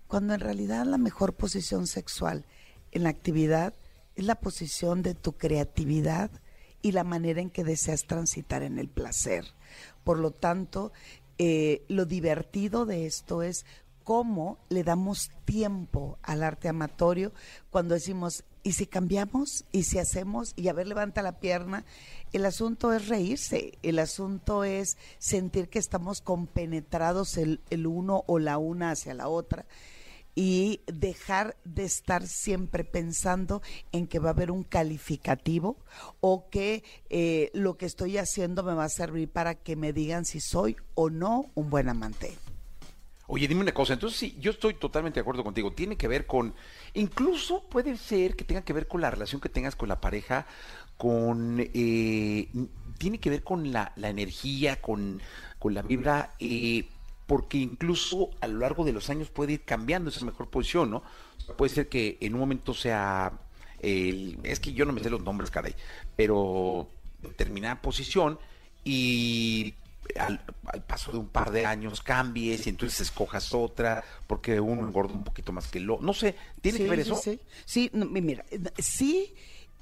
[0.07, 2.45] cuando en realidad la mejor posición sexual
[2.91, 3.73] en la actividad
[4.15, 6.31] es la posición de tu creatividad
[6.81, 9.45] y la manera en que deseas transitar en el placer.
[10.03, 10.91] Por lo tanto,
[11.39, 13.65] eh, lo divertido de esto es
[14.03, 17.33] cómo le damos tiempo al arte amatorio
[17.69, 19.65] cuando decimos, ¿y si cambiamos?
[19.71, 20.53] ¿Y si hacemos?
[20.55, 21.85] Y a ver, levanta la pierna.
[22.31, 28.39] El asunto es reírse, el asunto es sentir que estamos compenetrados el, el uno o
[28.39, 29.65] la una hacia la otra
[30.35, 33.61] y dejar de estar siempre pensando
[33.91, 35.77] en que va a haber un calificativo
[36.21, 40.25] o que eh, lo que estoy haciendo me va a servir para que me digan
[40.25, 42.37] si soy o no un buen amante.
[43.27, 45.71] Oye, dime una cosa, entonces sí, yo estoy totalmente de acuerdo contigo.
[45.71, 46.53] Tiene que ver con,
[46.93, 50.45] incluso puede ser que tenga que ver con la relación que tengas con la pareja,
[50.97, 52.49] con, eh,
[52.97, 55.21] tiene que ver con la, la energía, con,
[55.57, 56.85] con, la vibra, eh,
[57.25, 61.03] porque incluso a lo largo de los años puede ir cambiando esa mejor posición, ¿no?
[61.57, 63.31] Puede ser que en un momento sea,
[63.79, 65.75] el, es que yo no me sé los nombres, caray,
[66.17, 66.89] pero
[67.21, 68.37] determinada posición
[68.83, 69.75] y
[70.19, 70.39] al,
[70.87, 75.23] paso de un par de años cambies y entonces escojas otra porque uno engorda un
[75.23, 77.39] poquito más que lo no sé tiene que ver eso sí.
[77.65, 78.45] Sí mira
[78.77, 79.33] sí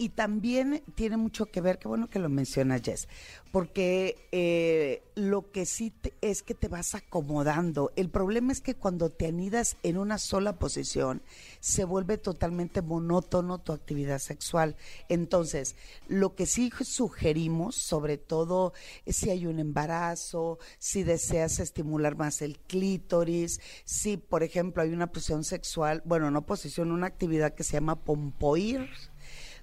[0.01, 3.07] y también tiene mucho que ver, qué bueno que lo menciona Jess,
[3.51, 7.91] porque eh, lo que sí es que te vas acomodando.
[7.95, 11.21] El problema es que cuando te anidas en una sola posición,
[11.59, 14.75] se vuelve totalmente monótono tu actividad sexual.
[15.07, 15.75] Entonces,
[16.07, 18.73] lo que sí sugerimos, sobre todo
[19.05, 25.11] si hay un embarazo, si deseas estimular más el clítoris, si, por ejemplo, hay una
[25.11, 28.89] posición sexual, bueno, no posición, una actividad que se llama pompoir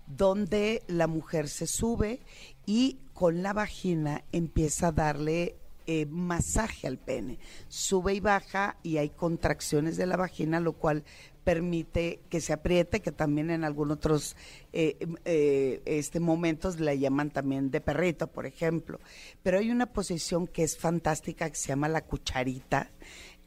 [0.09, 2.21] donde la mujer se sube
[2.67, 7.39] y con la vagina empieza a darle eh, masaje al pene.
[7.69, 11.03] Sube y baja y hay contracciones de la vagina, lo cual
[11.45, 14.37] permite que se apriete, que también en algunos otros
[14.75, 19.01] eh, eh, este, momentos le llaman también de perrito, por ejemplo.
[19.43, 22.91] Pero hay una posición que es fantástica que se llama la cucharita,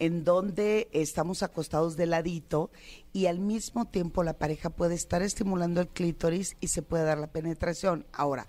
[0.01, 2.71] en donde estamos acostados de ladito
[3.13, 7.19] y al mismo tiempo la pareja puede estar estimulando el clítoris y se puede dar
[7.19, 8.07] la penetración.
[8.11, 8.47] Ahora,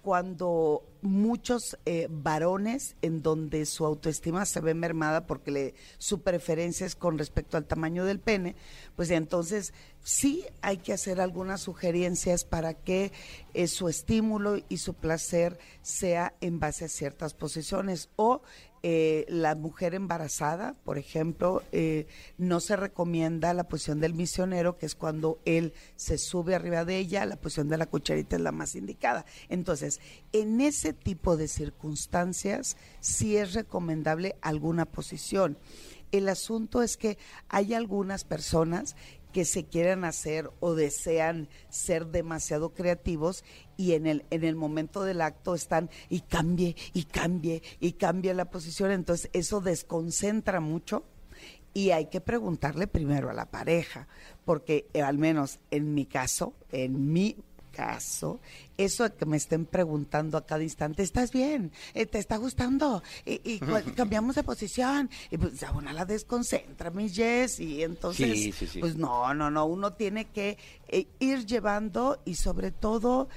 [0.00, 6.86] cuando muchos eh, varones en donde su autoestima se ve mermada porque le, su preferencia
[6.86, 8.56] es con respecto al tamaño del pene,
[8.94, 13.12] pues entonces sí hay que hacer algunas sugerencias para que
[13.52, 18.42] eh, su estímulo y su placer sea en base a ciertas posiciones o
[18.82, 22.06] eh, la mujer embarazada, por ejemplo, eh,
[22.38, 26.98] no se recomienda la posición del misionero, que es cuando él se sube arriba de
[26.98, 29.26] ella, la posición de la cucharita es la más indicada.
[29.48, 30.00] Entonces,
[30.32, 35.58] en ese tipo de circunstancias, sí es recomendable alguna posición.
[36.12, 38.94] El asunto es que hay algunas personas
[39.36, 43.44] que se quieran hacer o desean ser demasiado creativos
[43.76, 48.32] y en el, en el momento del acto están y cambie y cambie y cambie
[48.32, 51.04] la posición, entonces eso desconcentra mucho
[51.74, 54.08] y hay que preguntarle primero a la pareja,
[54.46, 57.36] porque eh, al menos en mi caso, en mi
[57.76, 58.40] caso,
[58.78, 61.70] eso de que me estén preguntando a cada instante, ¿estás bien?
[61.92, 63.02] Eh, ¿Te está gustando?
[63.26, 63.60] Y,
[63.96, 65.10] cambiamos de posición.
[65.30, 67.60] Y pues a una la desconcentra, mi Jess.
[67.60, 70.56] Y entonces, pues no, no, no, uno tiene que
[70.88, 73.28] eh, ir llevando y sobre todo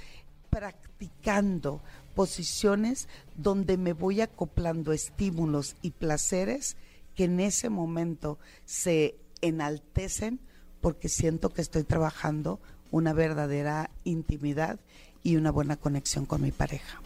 [0.50, 1.82] practicando
[2.16, 6.78] posiciones donde me voy acoplando estímulos y placeres
[7.16, 10.40] que en ese momento se enaltecen
[10.82, 12.60] porque siento que estoy trabajando
[12.92, 14.80] una verdadera intimidad
[15.24, 17.02] y una buena conexión con mi pareja.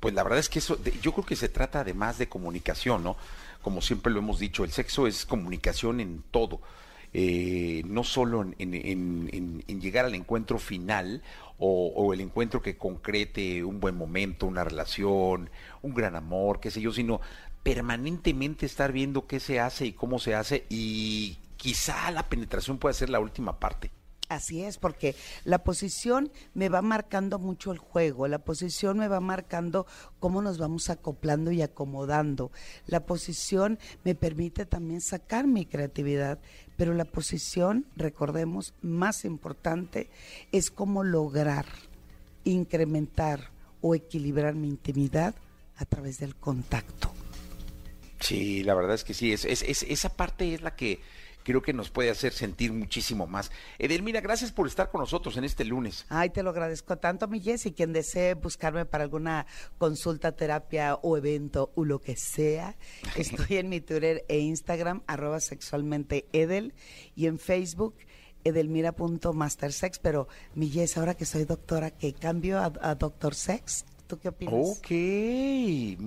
[0.00, 3.16] Pues la verdad es que eso, yo creo que se trata además de comunicación, ¿no?
[3.62, 6.60] Como siempre lo hemos dicho, el sexo es comunicación en todo.
[7.16, 11.22] Eh, no solo en, llegar al encuentro final
[11.58, 15.48] o, o, el encuentro que concrete un buen momento, una relación,
[15.80, 17.20] un gran amor, qué sé yo, sino
[17.62, 22.92] permanentemente estar viendo qué se hace y cómo se hace y quizá la penetración pueda
[22.92, 23.90] ser la última parte.
[24.28, 25.14] Así es, porque
[25.44, 29.86] la posición me va marcando mucho el juego, la posición me va marcando
[30.18, 32.50] cómo nos vamos acoplando y acomodando.
[32.86, 36.38] La posición me permite también sacar mi creatividad,
[36.76, 40.08] pero la posición, recordemos, más importante
[40.52, 41.66] es cómo lograr
[42.44, 43.50] incrementar
[43.82, 45.34] o equilibrar mi intimidad
[45.76, 47.12] a través del contacto.
[48.20, 51.00] Sí, la verdad es que sí, es, es, esa parte es la que
[51.44, 53.52] creo que nos puede hacer sentir muchísimo más.
[53.78, 56.06] Edelmira, gracias por estar con nosotros en este lunes.
[56.08, 57.72] Ay, te lo agradezco tanto, mi Jessy.
[57.72, 59.46] Quien desee buscarme para alguna
[59.78, 62.76] consulta, terapia o evento o lo que sea,
[63.16, 66.74] estoy en mi Twitter e Instagram, arroba sexualmente Edel,
[67.14, 67.94] y en Facebook,
[68.42, 69.98] edelmira.mastersex.
[69.98, 73.84] Pero, mi Jess, ahora que soy doctora, ¿qué cambio a, a Doctor Sex?
[74.06, 74.54] ¿Tú qué opinas?
[74.54, 74.86] Ok,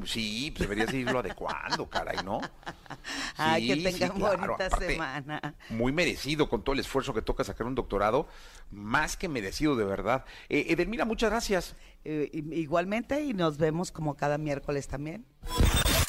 [0.06, 2.40] sí, pues deberías irlo adecuando, caray, ¿no?
[3.38, 5.56] Ay, que tengan bonita semana.
[5.70, 8.28] Muy merecido con todo el esfuerzo que toca sacar un doctorado,
[8.72, 10.26] más que merecido de verdad.
[10.50, 11.76] Eh, Edelmira, muchas gracias.
[12.04, 15.26] Eh, igualmente y nos vemos como cada miércoles también.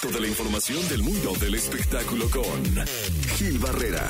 [0.01, 2.64] Toda la información del mundo del espectáculo con
[3.37, 4.07] Gil Barrera,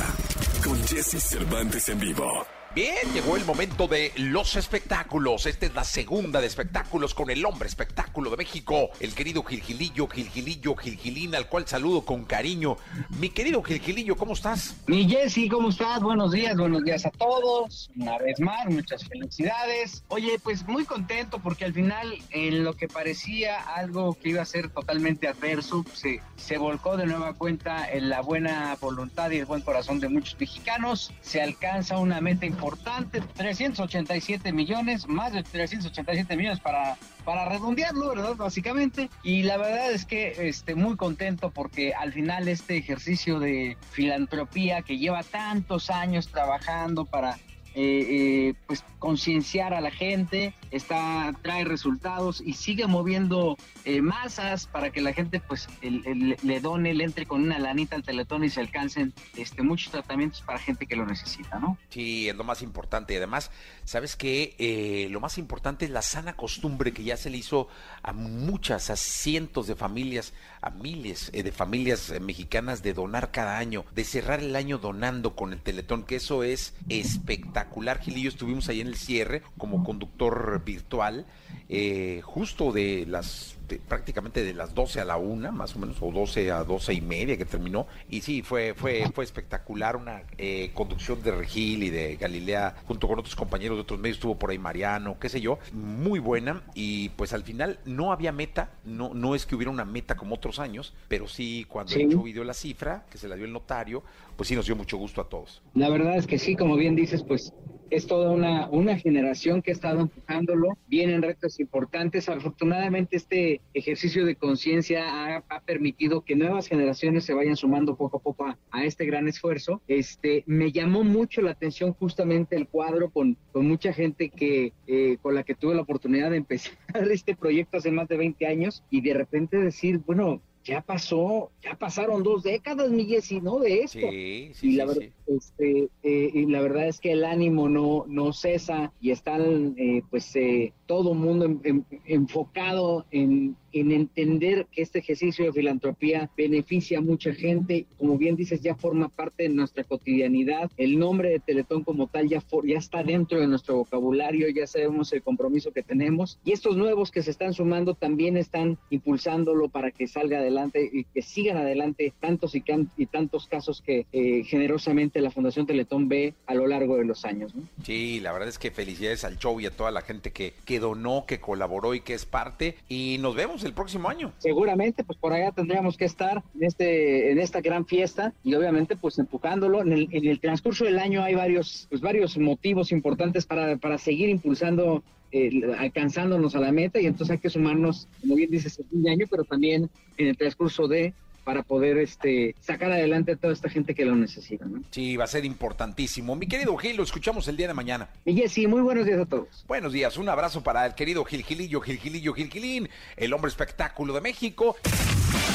[0.62, 2.57] con Jesse Cervantes en vivo.
[2.74, 5.46] Bien, llegó el momento de los espectáculos.
[5.46, 10.06] Esta es la segunda de espectáculos con el hombre espectáculo de México, el querido Gilgilillo,
[10.06, 12.76] Gilgilillo, Gilgilín, al cual saludo con cariño.
[13.18, 14.76] Mi querido Gilgilillo, ¿cómo estás?
[14.86, 16.02] Mi Jessy, ¿cómo estás?
[16.02, 17.90] Buenos días, buenos días a todos.
[17.96, 20.04] Una vez más, muchas felicidades.
[20.08, 24.46] Oye, pues muy contento porque al final, en lo que parecía algo que iba a
[24.46, 29.46] ser totalmente adverso, se, se volcó de nueva cuenta en la buena voluntad y el
[29.46, 31.14] buen corazón de muchos mexicanos.
[31.22, 38.08] Se alcanza una meta importante importante, 387 millones, más de 387 millones para, para redondearlo,
[38.08, 38.34] ¿verdad?
[38.34, 39.08] Básicamente.
[39.22, 44.82] Y la verdad es que este, muy contento porque al final este ejercicio de filantropía
[44.82, 47.38] que lleva tantos años trabajando para
[47.80, 54.66] eh, eh, pues concienciar a la gente, está trae resultados y sigue moviendo eh, masas
[54.66, 58.50] para que la gente pues le done, le entre con una lanita al teletón y
[58.50, 61.78] se alcancen este muchos tratamientos para gente que lo necesita, ¿no?
[61.90, 63.52] Sí, es lo más importante además,
[63.84, 67.68] sabes que lo más importante es la sana costumbre que ya se le hizo
[68.02, 73.84] a muchas, a cientos de familias, a miles de familias mexicanas de donar cada año,
[73.94, 78.00] de cerrar el año donando con el teletón, que eso es espectacular espectacular.
[78.00, 81.26] Gil y yo estuvimos ahí en el cierre como conductor virtual,
[81.68, 86.10] eh, justo de las prácticamente de las 12 a la 1, más o menos, o
[86.10, 87.86] 12 a 12 y media que terminó.
[88.08, 93.08] Y sí, fue, fue, fue espectacular una eh, conducción de Regil y de Galilea, junto
[93.08, 96.62] con otros compañeros de otros medios, estuvo por ahí Mariano, qué sé yo, muy buena.
[96.74, 100.34] Y pues al final no había meta, no, no es que hubiera una meta como
[100.34, 103.52] otros años, pero sí cuando el show dio la cifra, que se la dio el
[103.52, 104.02] notario,
[104.36, 105.62] pues sí nos dio mucho gusto a todos.
[105.74, 107.52] La verdad es que sí, como bien dices, pues
[107.90, 112.28] es toda una, una generación que ha estado empujándolo, vienen retos importantes.
[112.28, 118.20] Afortunadamente este ejercicio de conciencia ha, permitido que nuevas generaciones se vayan sumando poco a
[118.20, 119.82] poco a, este gran esfuerzo.
[119.88, 125.18] Este, me llamó mucho la atención justamente el cuadro con, con mucha gente que, eh,
[125.20, 126.74] con la que tuve la oportunidad de empezar
[127.10, 131.74] este proyecto hace más de 20 años y de repente decir, bueno, ya pasó, ya
[131.76, 134.10] pasaron dos décadas, Miguel, y no de esto.
[134.10, 138.04] Sí, sí, y la, verdad, Este, eh, y la verdad es que el ánimo no,
[138.06, 141.60] no cesa y están, eh, pues, eh, todo mundo
[142.06, 147.86] enfocado en, en entender que este ejercicio de filantropía beneficia a mucha gente.
[147.98, 150.70] Como bien dices, ya forma parte de nuestra cotidianidad.
[150.76, 155.12] El nombre de Teletón como tal ya, ya está dentro de nuestro vocabulario, ya sabemos
[155.12, 156.38] el compromiso que tenemos.
[156.44, 161.04] Y estos nuevos que se están sumando también están impulsándolo para que salga adelante y
[161.04, 162.64] que sigan adelante tantos y,
[162.96, 167.24] y tantos casos que eh, generosamente la Fundación Teletón ve a lo largo de los
[167.24, 167.52] años.
[167.84, 170.80] Sí, la verdad es que felicidades al show y a toda la gente que, que
[170.80, 172.76] donó, que colaboró y que es parte.
[172.88, 174.32] Y nos vemos el próximo año.
[174.38, 178.96] Seguramente, pues por allá tendríamos que estar en, este, en esta gran fiesta y obviamente
[178.96, 179.82] pues empujándolo.
[179.82, 183.98] En el, en el transcurso del año hay varios, pues, varios motivos importantes para, para
[183.98, 185.02] seguir impulsando
[185.32, 189.02] eh, alcanzándonos a la meta y entonces hay que sumarnos, como bien dices, el fin
[189.02, 191.12] de año, pero también en el transcurso de
[191.48, 194.66] para poder este, sacar adelante a toda esta gente que lo necesita.
[194.66, 194.82] ¿no?
[194.90, 196.36] Sí, va a ser importantísimo.
[196.36, 198.10] Mi querido Gil, lo escuchamos el día de mañana.
[198.26, 199.64] Y sí, muy buenos días a todos.
[199.66, 203.48] Buenos días, un abrazo para el querido Gil Gilillo, Gil Gilillo, Gil Gilín, el hombre
[203.48, 204.76] espectáculo de México.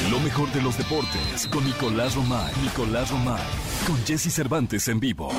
[0.09, 2.51] Lo mejor de los deportes con Nicolás Romay.
[2.63, 3.43] Nicolás Romay
[3.85, 5.31] con Jesse Cervantes en vivo.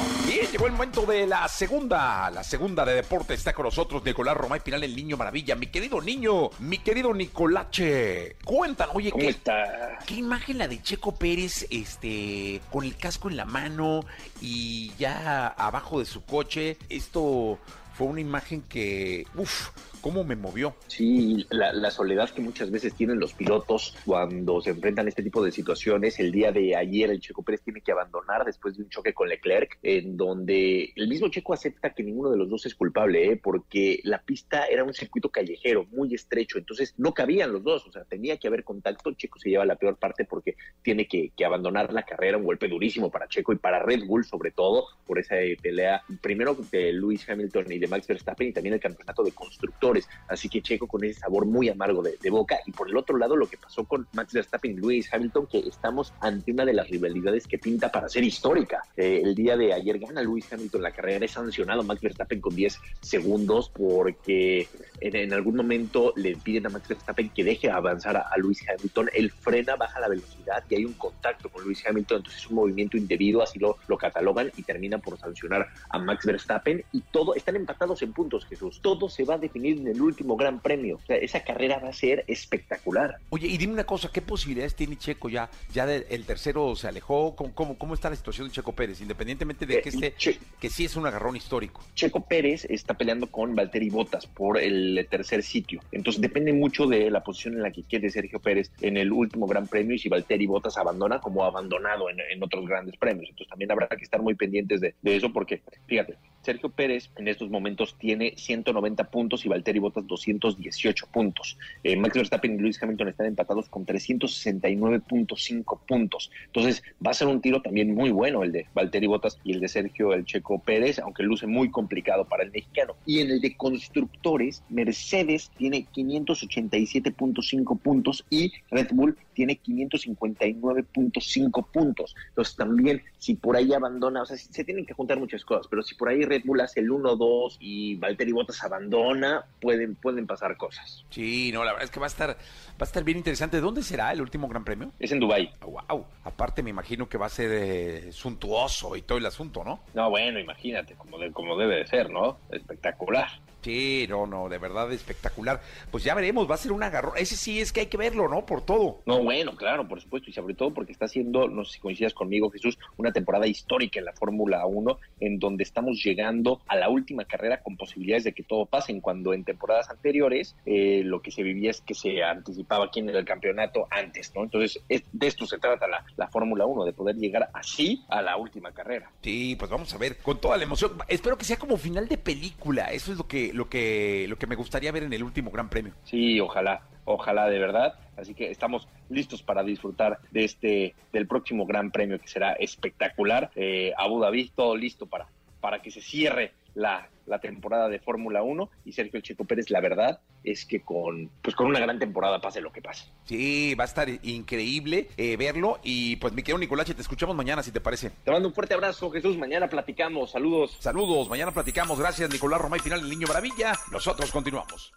[0.54, 3.34] Llegó el momento de la segunda, la segunda de deporte.
[3.34, 5.56] Está con nosotros Nicolás Romay Pinal, el niño maravilla.
[5.56, 8.36] Mi querido niño, mi querido Nicolache.
[8.44, 9.98] Cuéntanos, oye, ¿Cómo ¿qué, está?
[10.06, 14.04] qué imagen la de Checo Pérez, este, con el casco en la mano
[14.40, 16.76] y ya abajo de su coche?
[16.88, 17.58] Esto
[17.94, 19.70] fue una imagen que, uff,
[20.04, 20.74] cómo me movió.
[20.86, 25.42] Sí, la, soledad que muchas veces tienen los pilotos cuando se enfrentan a este tipo
[25.42, 26.20] de situaciones.
[26.20, 29.30] El día de ayer el Checo Pérez tiene que abandonar después de un choque con
[29.30, 33.40] Leclerc, en donde el mismo Checo acepta que ninguno de los dos es culpable, ¿eh?
[33.42, 37.90] porque la pista era un circuito callejero muy estrecho, entonces no cabían los dos, o
[37.92, 39.14] sea, tenía que haber contacto.
[39.14, 42.68] Checo se lleva la peor parte porque tiene que, que abandonar la carrera, un golpe
[42.68, 46.92] durísimo para Checo y para Red Bull sobre todo, por esa eh, pelea, primero de
[46.92, 49.93] Lewis Hamilton y de Max Verstappen y también el campeonato de constructores.
[50.28, 52.58] Así que Checo con ese sabor muy amargo de, boca.
[52.66, 55.58] Y por el otro lado, lo que pasó con Max Verstappen y Lewis Hamilton, que
[55.60, 58.82] estamos ante una de las rivalidades que pinta para ser histórica.
[58.96, 62.54] Eh, el día de ayer gana Lewis Hamilton la carrera, es sancionado Max Verstappen con
[62.54, 64.68] 10 segundos porque
[65.04, 68.64] en, en, algún momento le piden a Max Verstappen que deje avanzar a, a Lewis
[68.66, 69.10] Hamilton.
[69.12, 72.18] Él frena, baja la velocidad y hay un contacto con Lewis Hamilton.
[72.18, 76.24] Entonces es un movimiento indebido, así lo, lo catalogan y terminan por sancionar a Max
[76.24, 76.82] Verstappen.
[76.92, 78.80] Y todo, están empatados en puntos, Jesús.
[78.80, 80.96] Todo se va a definir en el último gran premio.
[80.96, 83.18] O sea, esa carrera va a ser espectacular.
[83.28, 85.50] Oye, y dime una cosa, ¿qué posibilidades tiene Checo ya?
[85.74, 87.36] ¿Ya de, el tercero se alejó?
[87.36, 89.02] ¿Cómo, ¿Cómo, cómo, está la situación de Checo Pérez?
[89.02, 91.82] Independientemente de que, este, che, que sí es un agarrón histórico.
[91.94, 95.80] Checo Pérez está peleando con Valtteri Bottas por el tercer sitio.
[95.90, 99.46] Entonces depende mucho de la posición en la que quede Sergio Pérez en el último
[99.46, 103.30] gran premio y si Valtteri Bottas abandona como ha abandonado en, otros grandes premios.
[103.30, 107.26] Entonces también habrá que estar muy pendientes de, de eso porque, fíjate, Sergio Pérez en
[107.28, 111.56] estos momentos tiene 190 puntos y Valtteri Bottas 218 puntos.
[111.82, 116.30] Eh, Max Verstappen y Lewis Hamilton están empatados con 369.5 puntos.
[116.46, 119.60] Entonces va a ser un tiro también muy bueno el de Valtteri Bottas y el
[119.60, 122.94] de Sergio El Checo Pérez, aunque luce muy complicado para el mexicano.
[123.06, 132.14] Y en el de constructores, Mercedes tiene 587.5 puntos y Red Bull tiene 559.5 puntos.
[132.28, 135.82] Entonces también si por ahí abandona, o sea, se tienen que juntar muchas cosas, pero
[135.82, 140.56] si por ahí Red Bull hace el 1-2 y Valtteri Bottas abandona, pueden, pueden pasar
[140.56, 141.04] cosas.
[141.10, 142.36] Sí, no, la verdad es que va a estar, va
[142.80, 143.60] a estar bien interesante.
[143.60, 144.92] ¿Dónde será el último Gran Premio?
[144.98, 145.50] Es en Dubái.
[145.62, 146.04] wow.
[146.24, 149.80] Aparte me imagino que va a ser eh, suntuoso y todo el asunto, ¿no?
[149.94, 152.38] No, bueno, imagínate, como, de, como debe de ser, ¿no?
[152.50, 153.28] Espectacular.
[153.64, 155.62] Sí, no, no, de verdad espectacular.
[155.90, 157.14] Pues ya veremos, va a ser un agarrón.
[157.16, 158.44] Ese sí es que hay que verlo, ¿no?
[158.44, 159.00] Por todo.
[159.06, 160.28] No, bueno, claro, por supuesto.
[160.28, 164.00] Y sobre todo porque está haciendo, no sé si coincidas conmigo, Jesús, una temporada histórica
[164.00, 168.34] en la Fórmula 1, en donde estamos llegando a la última carrera con posibilidades de
[168.34, 168.84] que todo pase.
[169.00, 173.18] Cuando en temporadas anteriores eh, lo que se vivía es que se anticipaba quién era
[173.18, 174.42] el campeonato antes, ¿no?
[174.42, 178.20] Entonces, es, de esto se trata la, la Fórmula 1, de poder llegar así a
[178.20, 179.10] la última carrera.
[179.22, 180.92] Sí, pues vamos a ver, con toda la emoción.
[181.08, 182.92] Espero que sea como final de película.
[182.92, 185.70] Eso es lo que lo que, lo que me gustaría ver en el último Gran
[185.70, 185.94] Premio.
[186.02, 187.94] Sí, ojalá, ojalá de verdad.
[188.16, 193.50] Así que estamos listos para disfrutar de este, del próximo Gran Premio que será espectacular.
[193.54, 195.28] Eh, Abu Dhabi, todo listo para,
[195.60, 199.80] para que se cierre la, la temporada de Fórmula 1 y Sergio Checo Pérez, la
[199.80, 203.06] verdad es que con, pues con una gran temporada pase lo que pase.
[203.24, 207.62] Sí, va a estar increíble eh, verlo y pues mi querido Nicolache, te escuchamos mañana
[207.62, 208.10] si te parece.
[208.24, 210.76] Te mando un fuerte abrazo Jesús, mañana platicamos, saludos.
[210.80, 214.92] Saludos, mañana platicamos, gracias Nicolás Romay, final el Niño Maravilla, nosotros continuamos.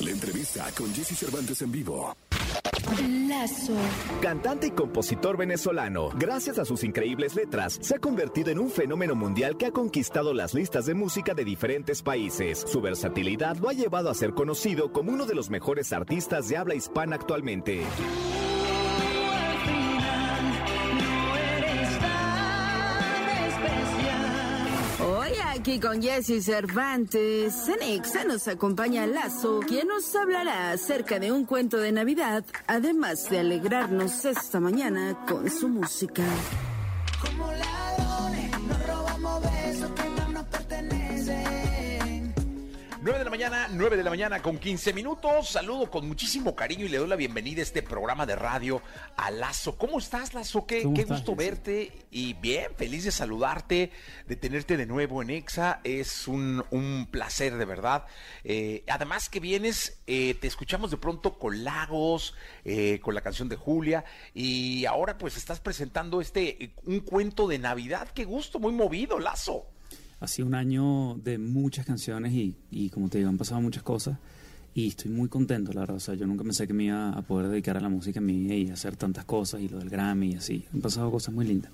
[0.00, 2.14] La entrevista con Jesse Cervantes en vivo.
[3.28, 3.74] Lazo.
[4.20, 9.14] Cantante y compositor venezolano, gracias a sus increíbles letras, se ha convertido en un fenómeno
[9.14, 12.64] mundial que ha conquistado las listas de música de diferentes países.
[12.66, 16.56] Su versatilidad lo ha llevado a ser conocido como uno de los mejores artistas de
[16.56, 17.84] habla hispana actualmente.
[25.60, 31.44] Aquí con Jesse Cervantes, en Exa nos acompaña Lazo, quien nos hablará acerca de un
[31.44, 36.22] cuento de Navidad, además de alegrarnos esta mañana con su música.
[37.20, 37.69] Como ladrones,
[43.40, 45.48] mañana, 9 de la mañana con 15 minutos.
[45.48, 48.82] Saludo con muchísimo cariño y le doy la bienvenida a este programa de radio
[49.16, 49.78] a Lazo.
[49.78, 50.66] ¿Cómo estás, Lazo?
[50.66, 53.92] Qué, qué estás, gusto verte y bien, feliz de saludarte,
[54.26, 55.80] de tenerte de nuevo en EXA.
[55.84, 58.04] Es un, un placer, de verdad.
[58.44, 62.34] Eh, además que vienes, eh, te escuchamos de pronto con Lagos,
[62.66, 67.58] eh, con la canción de Julia y ahora pues estás presentando este, un cuento de
[67.58, 68.10] Navidad.
[68.14, 69.66] Qué gusto, muy movido, Lazo
[70.20, 74.18] ha un año de muchas canciones y, y, como te digo, han pasado muchas cosas
[74.74, 75.96] y estoy muy contento, la verdad.
[75.96, 78.22] O sea, yo nunca pensé que me iba a poder dedicar a la música a
[78.22, 80.66] mí y hacer tantas cosas y lo del Grammy y así.
[80.74, 81.72] Han pasado cosas muy lindas.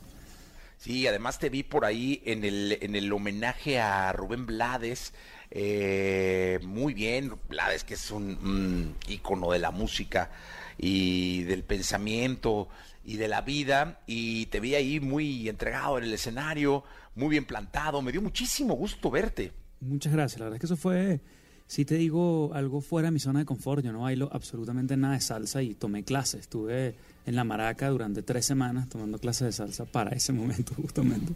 [0.79, 5.13] Sí, además te vi por ahí en el, en el homenaje a Rubén Blades.
[5.51, 10.31] eh, muy bien, Blades, que es un, un ícono de la música
[10.79, 12.69] y del pensamiento
[13.05, 14.01] y de la vida.
[14.07, 16.85] Y te vi ahí muy entregado en el escenario,
[17.17, 18.01] muy bien plantado.
[18.03, 19.53] Me dio muchísimo gusto verte.
[19.81, 20.39] Muchas gracias.
[20.39, 21.21] La verdad es que eso fue,
[21.67, 23.83] si te digo, algo fuera de mi zona de confort.
[23.83, 26.43] Yo no bailo absolutamente nada de salsa y tomé clases.
[26.43, 26.95] Estuve
[27.25, 31.33] en la maraca durante tres semanas tomando clases de salsa para ese momento justamente.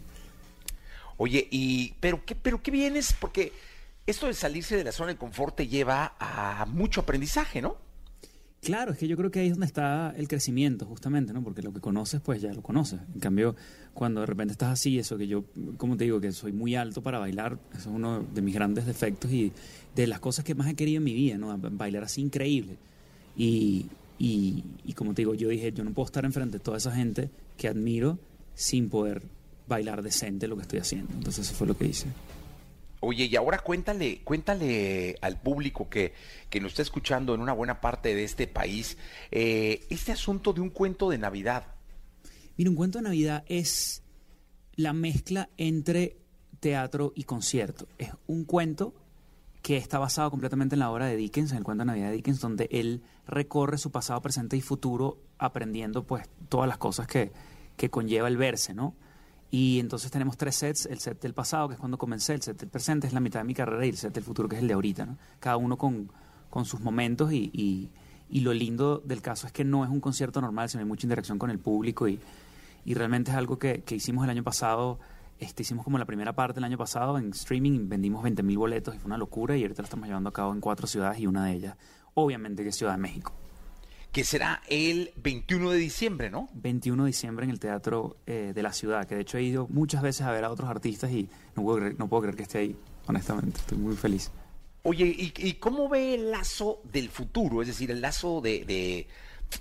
[1.17, 3.51] Oye, y pero qué, pero qué vienes, porque
[4.07, 7.77] esto de salirse de la zona de confort te lleva a mucho aprendizaje, ¿no?
[8.61, 11.43] Claro, es que yo creo que ahí es donde está el crecimiento, justamente, ¿no?
[11.43, 12.99] Porque lo que conoces, pues ya lo conoces.
[13.15, 13.55] En cambio,
[13.95, 15.45] cuando de repente estás así, eso que yo,
[15.77, 18.85] como te digo, que soy muy alto para bailar, eso es uno de mis grandes
[18.85, 19.51] defectos y
[19.95, 21.57] de las cosas que más he querido en mi vida, ¿no?
[21.57, 22.77] Bailar así increíble.
[23.35, 23.87] Y,
[24.19, 26.91] y, y como te digo, yo dije, yo no puedo estar enfrente de toda esa
[26.91, 28.19] gente que admiro
[28.53, 29.23] sin poder
[29.67, 31.11] bailar decente lo que estoy haciendo.
[31.13, 32.05] Entonces eso fue lo que hice.
[33.03, 36.13] Oye, y ahora cuéntale, cuéntale al público que,
[36.51, 38.95] que nos está escuchando en una buena parte de este país,
[39.31, 41.65] eh, este asunto de un cuento de Navidad.
[42.57, 44.03] Mira, un cuento de Navidad es
[44.75, 46.17] la mezcla entre
[46.59, 47.87] teatro y concierto.
[47.97, 48.93] Es un cuento
[49.63, 52.17] que está basado completamente en la obra de Dickens, en el cuento de Navidad de
[52.17, 57.31] Dickens, donde él recorre su pasado, presente y futuro aprendiendo pues todas las cosas que,
[57.77, 58.95] que conlleva el verse, ¿no?
[59.53, 62.57] Y entonces tenemos tres sets, el set del pasado, que es cuando comencé, el set
[62.57, 64.61] del presente es la mitad de mi carrera y el set del futuro, que es
[64.61, 65.17] el de ahorita, ¿no?
[65.41, 66.09] Cada uno con,
[66.49, 70.39] con sus momentos y, y, lo lindo del caso es que no es un concierto
[70.39, 72.17] normal, sino hay mucha interacción con el público y,
[72.85, 74.99] y realmente es algo que, que hicimos el año pasado,
[75.37, 78.95] este, hicimos como la primera parte el año pasado en streaming, vendimos 20 mil boletos
[78.95, 81.27] y fue una locura y ahorita lo estamos llevando a cabo en cuatro ciudades y
[81.27, 81.77] una de ellas,
[82.13, 83.33] obviamente, que es Ciudad de México.
[84.11, 86.49] Que será el 21 de diciembre, ¿no?
[86.53, 89.67] 21 de diciembre en el Teatro eh, de la Ciudad, que de hecho he ido
[89.69, 92.43] muchas veces a ver a otros artistas y no puedo creer, no puedo creer que
[92.43, 92.75] esté ahí,
[93.07, 94.31] honestamente, estoy muy feliz.
[94.83, 97.61] Oye, ¿y, y cómo ve el lazo del futuro?
[97.61, 99.07] Es decir, el lazo de, de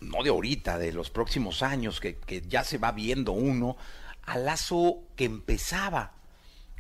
[0.01, 3.77] no de ahorita, de los próximos años, que, que ya se va viendo uno,
[4.23, 6.13] al lazo que empezaba.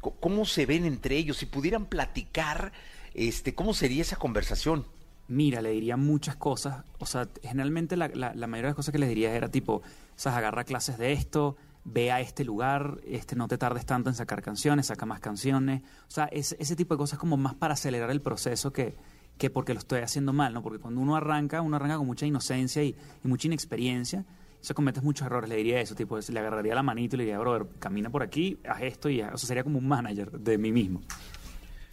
[0.00, 1.36] ¿Cómo se ven entre ellos?
[1.38, 2.72] Si pudieran platicar,
[3.12, 4.86] este, ¿cómo sería esa conversación?
[5.30, 6.82] Mira, le diría muchas cosas.
[6.98, 9.82] O sea, generalmente la, la, mayoría de las cosas que les diría era tipo, o
[10.16, 14.16] sea, agarra clases de esto, ve a este lugar, este, no te tardes tanto en
[14.16, 15.82] sacar canciones, saca más canciones.
[16.08, 18.96] O sea, ese, tipo de cosas como más para acelerar el proceso que,
[19.38, 20.64] que porque lo estoy haciendo mal, ¿no?
[20.64, 24.24] Porque cuando uno arranca, uno arranca con mucha inocencia y, y mucha inexperiencia.
[24.60, 27.38] Se cometes muchos errores, le diría eso, tipo, le agarraría la manito y le diría,
[27.38, 29.34] brother, camina por aquí, haz esto y haz-".
[29.34, 31.02] o sea, sería como un manager de mí mismo.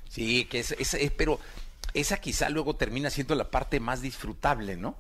[0.10, 1.40] Sí, que es, es- es- pero
[2.00, 4.96] esa quizá luego termina siendo la parte más disfrutable, ¿no?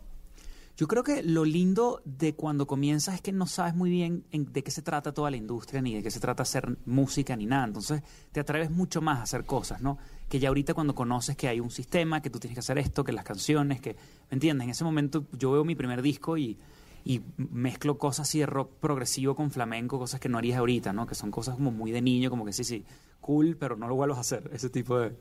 [0.77, 4.53] Yo creo que lo lindo de cuando comienzas es que no sabes muy bien en-
[4.53, 7.47] de qué se trata toda la industria, ni de qué se trata hacer música, ni
[7.47, 7.65] nada.
[7.65, 9.97] Entonces te atreves mucho más a hacer cosas, ¿no?
[10.29, 13.03] Que ya ahorita cuando conoces que hay un sistema, que tú tienes que hacer esto,
[13.03, 13.95] que las canciones, que...
[14.29, 14.65] ¿Me entiendes?
[14.65, 16.59] En ese momento yo veo mi primer disco y,
[17.03, 21.07] y mezclo cosas así de rock progresivo con flamenco, cosas que no harías ahorita, ¿no?
[21.07, 22.85] Que son cosas como muy de niño, como que sí, sí,
[23.19, 25.15] cool, pero no lo vuelvas a hacer, ese tipo de,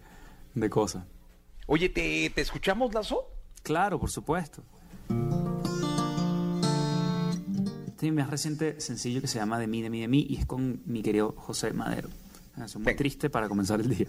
[0.54, 1.06] de cosas.
[1.66, 3.28] Oye, ¿te, te escuchamos, Lazo?
[3.62, 4.62] Claro, por supuesto.
[7.88, 10.26] Este es mi más reciente sencillo que se llama De mí, de mí, de mí
[10.28, 12.08] y es con mi querido José Madero.
[12.54, 14.06] Una canción muy triste para comenzar el día.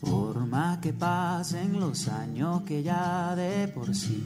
[0.00, 4.22] Por más que pasen los años que ya de por sí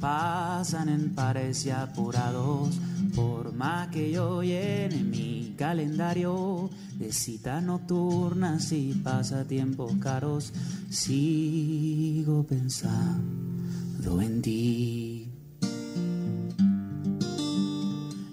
[0.00, 2.70] pasan en pares y apurados,
[3.14, 10.52] por más que yo llene mi calendario de citas nocturnas y pasatiempos caros,
[10.90, 15.28] sigo pensando en ti.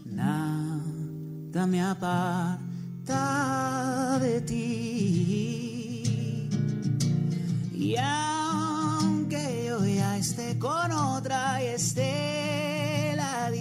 [0.05, 2.67] Nada me aparta
[4.21, 6.03] de ti.
[7.73, 12.66] Y aunque yo ya esté con otra y esté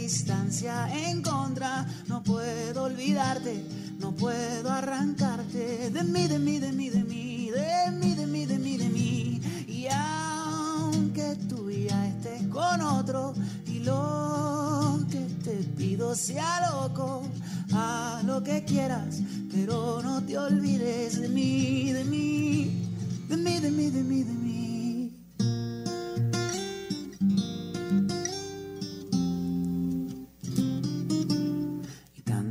[0.07, 3.61] distancia en contra, no puedo olvidarte,
[3.99, 8.47] no puedo arrancarte de mí, de mí, de mí, de mí, de mí, de mí,
[8.47, 9.41] de mí, de mí.
[9.67, 13.35] Y aunque tú ya estés con otro
[13.67, 17.25] y lo que te pido sea loco,
[17.75, 19.21] haz lo que quieras,
[19.53, 22.87] pero no te olvides de mí, de mí,
[23.29, 24.66] de mí, de mí, de mí, de mí.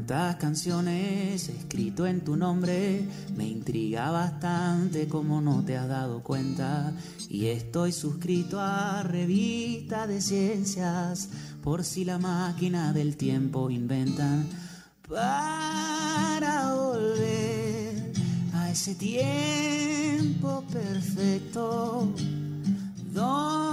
[0.05, 5.87] Y tanta las canciones escrito en tu nombre me intriga bastante como no te has
[5.87, 6.93] dado cuenta.
[7.27, 11.29] Y estoy suscrito a revista de ciencias
[11.63, 14.47] por si la máquina del tiempo inventan
[15.09, 18.13] para volver
[18.53, 22.13] a ese tiempo perfecto
[23.11, 23.64] donde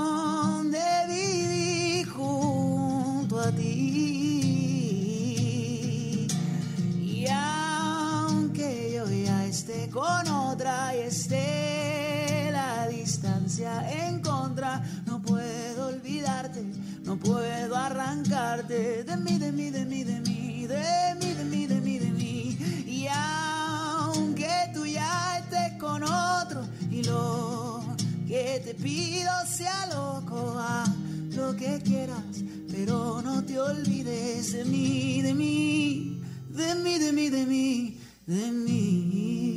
[17.13, 21.67] no puedo arrancarte de mí, de mí, de mí, de mí, de mí, de mí,
[21.67, 22.59] de mí, de mí.
[22.87, 27.85] Y aunque tú ya estés con otro y lo
[28.27, 30.89] que te pido sea loco, haz
[31.37, 37.29] lo que quieras, pero no te olvides de mí, de mí, de mí, de mí,
[37.29, 39.53] de mí, de mí.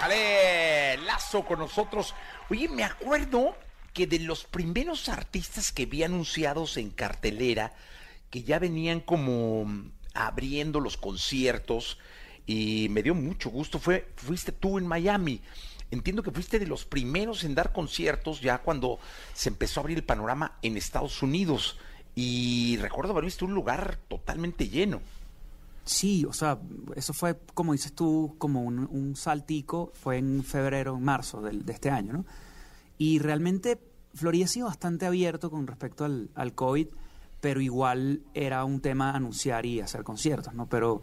[0.00, 0.98] ¡Ale!
[1.06, 2.12] Lazo con nosotros.
[2.50, 3.54] Oye, me acuerdo
[3.92, 7.74] que de los primeros artistas que vi anunciados en cartelera,
[8.30, 9.66] que ya venían como
[10.14, 11.98] abriendo los conciertos,
[12.46, 15.40] y me dio mucho gusto, fue, fuiste tú en Miami.
[15.90, 18.98] Entiendo que fuiste de los primeros en dar conciertos ya cuando
[19.34, 21.78] se empezó a abrir el panorama en Estados Unidos.
[22.14, 25.00] Y recuerdo haber visto un lugar totalmente lleno.
[25.84, 26.58] Sí, o sea,
[26.96, 31.64] eso fue, como dices tú, como un, un saltico, fue en febrero, en marzo del-
[31.64, 32.24] de, este año, ¿no?
[33.02, 33.80] Y realmente
[34.14, 36.86] Florida ha sido bastante abierto con respecto al, al COVID,
[37.40, 40.66] pero igual era un tema anunciar y hacer conciertos, ¿no?
[40.68, 41.02] Pero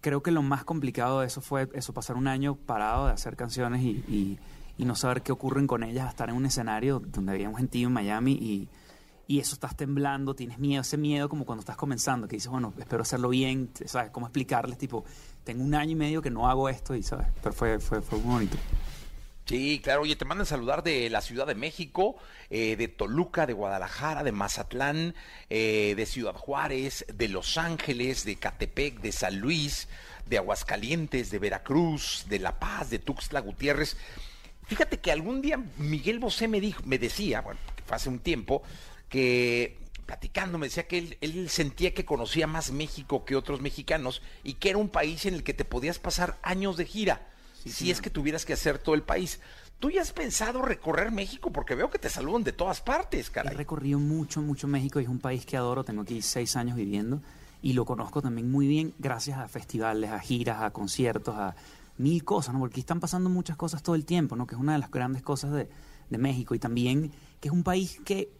[0.00, 3.34] creo que lo más complicado de eso fue eso, pasar un año parado de hacer
[3.34, 4.38] canciones y,
[4.78, 7.88] y- no saber qué ocurren con ellas, estar en un escenario donde había un gentío
[7.88, 8.68] en Miami y,
[9.26, 12.72] y eso estás temblando, tienes miedo, ese miedo como cuando estás comenzando, que dices, bueno,
[12.78, 14.10] espero hacerlo bien, ¿sabes?
[14.12, 14.78] ¿Cómo explicarles?
[14.78, 15.04] Tipo,
[15.42, 17.26] tengo un año y medio que no hago esto y, ¿sabes?
[17.42, 18.56] Pero fue, fue, fue muy bonito.
[19.46, 20.02] Sí, claro.
[20.02, 22.16] Oye, te mandan saludar de la Ciudad de México,
[22.50, 25.14] eh, de Toluca, de Guadalajara, de Mazatlán,
[25.50, 29.86] eh, de Ciudad Juárez, de Los Ángeles, de Catepec, de San Luis,
[30.26, 33.96] de Aguascalientes, de Veracruz, de La Paz, de Tuxtla Gutiérrez.
[34.66, 38.64] Fíjate que algún día Miguel Bosé me dijo, me decía, bueno, fue hace un tiempo,
[39.08, 44.22] que platicando me decía que él, él sentía que conocía más México que otros mexicanos
[44.42, 47.28] y que era un país en el que te podías pasar años de gira
[47.66, 49.40] si es que tuvieras que hacer todo el país.
[49.78, 51.52] ¿Tú ya has pensado recorrer México?
[51.52, 53.54] Porque veo que te saludan de todas partes, He caray.
[53.54, 55.84] recorrido mucho, mucho México y es un país que adoro.
[55.84, 57.20] Tengo aquí seis años viviendo
[57.60, 61.54] y lo conozco también muy bien gracias a festivales, a giras, a conciertos, a
[61.98, 62.60] mil cosas, ¿no?
[62.60, 64.46] Porque aquí están pasando muchas cosas todo el tiempo, ¿no?
[64.46, 65.68] Que es una de las grandes cosas de,
[66.08, 68.30] de México y también que es un país que,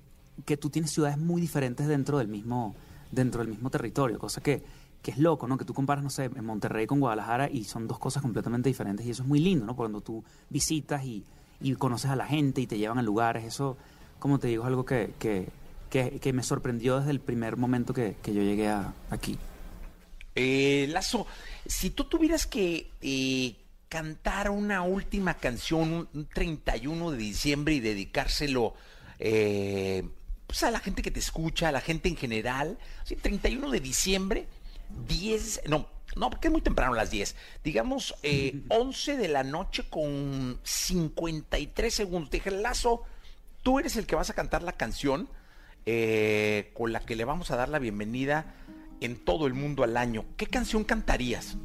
[0.44, 2.74] que tú tienes ciudades muy diferentes dentro del mismo,
[3.12, 4.62] dentro del mismo territorio, cosa que,
[5.06, 5.56] que es loco, ¿no?
[5.56, 9.06] Que tú comparas, no sé, en Monterrey con Guadalajara y son dos cosas completamente diferentes
[9.06, 9.76] y eso es muy lindo, ¿no?
[9.76, 11.22] Cuando tú visitas y,
[11.60, 13.76] y conoces a la gente y te llevan a lugares, eso,
[14.18, 15.48] como te digo, es algo que, que,
[15.88, 18.68] que, me sorprendió desde el primer momento que, yo llegué
[19.08, 19.38] aquí.
[20.34, 21.28] Eh, Lazo,
[21.64, 23.54] si tú tuvieras que eh,
[23.88, 28.74] cantar una última canción un, un 31 de diciembre y dedicárselo
[29.20, 30.02] eh,
[30.46, 33.80] pues a la gente que te escucha, a la gente en general, sí, 31 de
[33.80, 34.48] diciembre,
[35.08, 39.84] 10, no, no, porque es muy temprano las 10, digamos eh, 11 de la noche
[39.88, 42.30] con 53 segundos.
[42.30, 43.02] Te dije, Lazo,
[43.62, 45.28] tú eres el que vas a cantar la canción
[45.84, 48.54] eh, con la que le vamos a dar la bienvenida
[49.00, 50.24] en todo el mundo al año.
[50.36, 51.56] ¿Qué canción cantarías?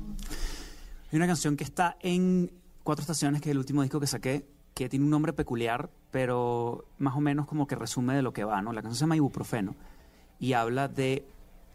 [1.12, 2.52] Hay una canción que está en
[2.84, 6.86] Cuatro Estaciones, que es el último disco que saqué, que tiene un nombre peculiar, pero
[6.98, 8.74] más o menos como que resume de lo que va, ¿no?
[8.74, 9.76] La canción se llama Ibuprofeno
[10.40, 11.26] y habla de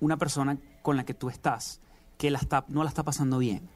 [0.01, 1.81] una persona con la que tú estás
[2.17, 3.69] que la está, no la está pasando bien.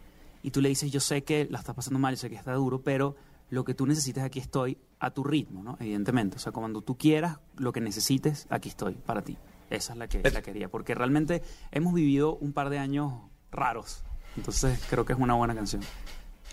[0.45, 2.53] Y tú le dices, yo sé que la está pasando mal, yo sé que está
[2.53, 3.17] duro, pero
[3.49, 5.77] lo que tú necesites, aquí estoy, a tu ritmo, ¿no?
[5.81, 6.37] Evidentemente.
[6.37, 9.37] O sea, cuando tú quieras, lo que necesites, aquí estoy, para ti.
[9.71, 11.43] Esa es la que la quería, porque realmente
[11.73, 13.13] hemos vivido un par de años
[13.51, 14.05] raros.
[14.37, 15.83] Entonces creo que es una buena canción.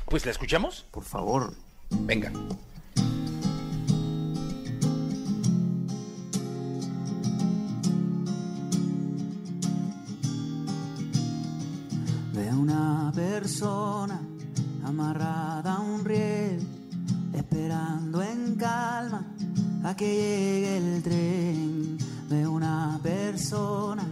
[0.07, 0.87] Pues la escuchamos.
[0.89, 1.53] Por favor.
[1.91, 2.31] Venga.
[12.57, 14.19] Una persona
[14.83, 16.59] amarrada a un riel,
[17.33, 19.25] esperando en calma
[19.83, 21.97] a que llegue el tren.
[22.27, 24.03] De una persona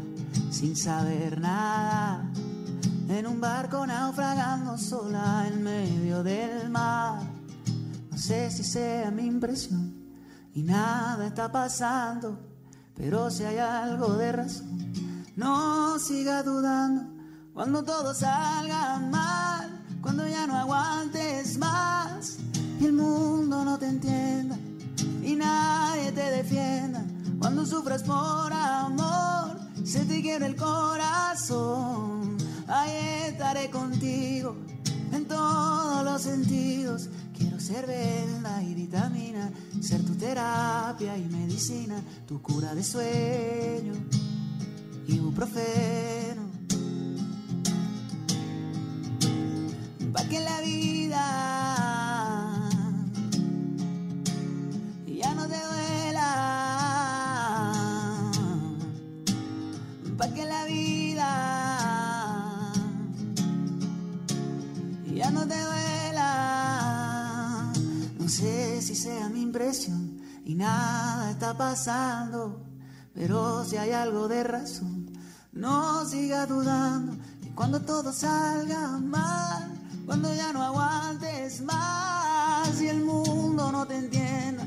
[0.50, 2.24] sin saber nada,
[3.10, 7.22] en un barco naufragando sola en medio del mar.
[8.10, 9.94] No sé si sea mi impresión
[10.54, 12.40] y nada está pasando,
[12.96, 14.94] pero si hay algo de razón
[15.36, 17.15] No siga dudando
[17.56, 22.38] cuando todo salga mal, cuando ya no aguantes más
[22.82, 24.58] y el mundo no te entienda
[25.24, 27.06] y nadie te defienda.
[27.40, 32.36] Cuando sufras por amor, se te quiere el corazón.
[32.68, 34.58] Ahí estaré contigo
[35.14, 37.08] en todos los sentidos.
[37.38, 39.50] Quiero ser venda y vitamina,
[39.82, 43.94] ser tu terapia y medicina, tu cura de sueño,
[45.08, 46.45] ibuprofeno.
[50.16, 51.26] Pa' que la vida
[55.06, 56.30] ya no te duela.
[60.18, 61.30] Pa' que la vida
[65.14, 66.32] ya no te duela.
[68.18, 72.64] No sé si sea mi impresión y nada está pasando,
[73.14, 75.12] pero si hay algo de razón,
[75.52, 79.75] no siga dudando que cuando todo salga mal,
[80.06, 84.64] cuando ya no aguantes más y el mundo no te entienda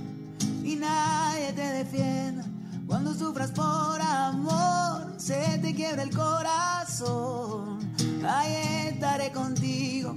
[0.64, 2.44] y nadie te defienda.
[2.86, 7.78] Cuando sufras por amor, se te quiebra el corazón.
[8.26, 10.16] Ahí estaré contigo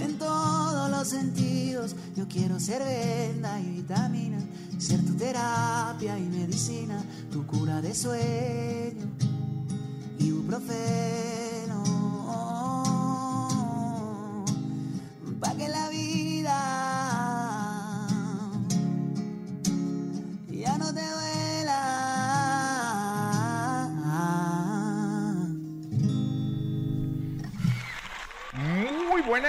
[0.00, 1.94] en todos los sentidos.
[2.16, 4.38] Yo quiero ser venda y vitamina,
[4.78, 9.06] ser tu terapia y medicina, tu cura de sueño,
[10.18, 11.06] ibuprofeno.
[11.06, 11.45] Pa'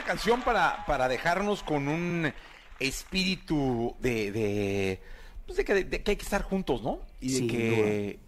[0.08, 2.34] canción para, para dejarnos con un
[2.80, 5.02] espíritu de, de,
[5.46, 7.00] pues de que, de que hay que estar juntos, ¿no?
[7.22, 8.20] Y de que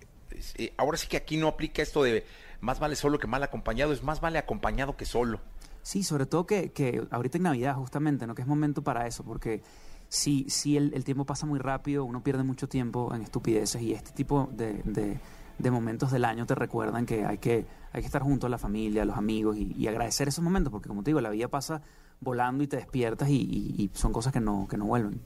[0.57, 2.25] eh, ahora sí que aquí no aplica esto de
[2.61, 5.39] más vale solo que mal acompañado, es más vale acompañado que solo.
[5.81, 8.35] Sí, sobre todo que, que ahorita en Navidad justamente, ¿no?
[8.35, 9.61] Que es momento para eso, porque
[10.09, 13.93] si, si el, el tiempo pasa muy rápido, uno pierde mucho tiempo en estupideces y
[13.93, 15.19] este tipo de, de-
[15.59, 18.57] de momentos del año te recuerdan que hay que, hay que estar junto a la
[18.57, 21.81] familia, a los amigos y, agradecer esos momentos, porque como te digo, la vida pasa
[22.21, 25.21] volando y te despiertas y, son cosas que no, que no vuelven.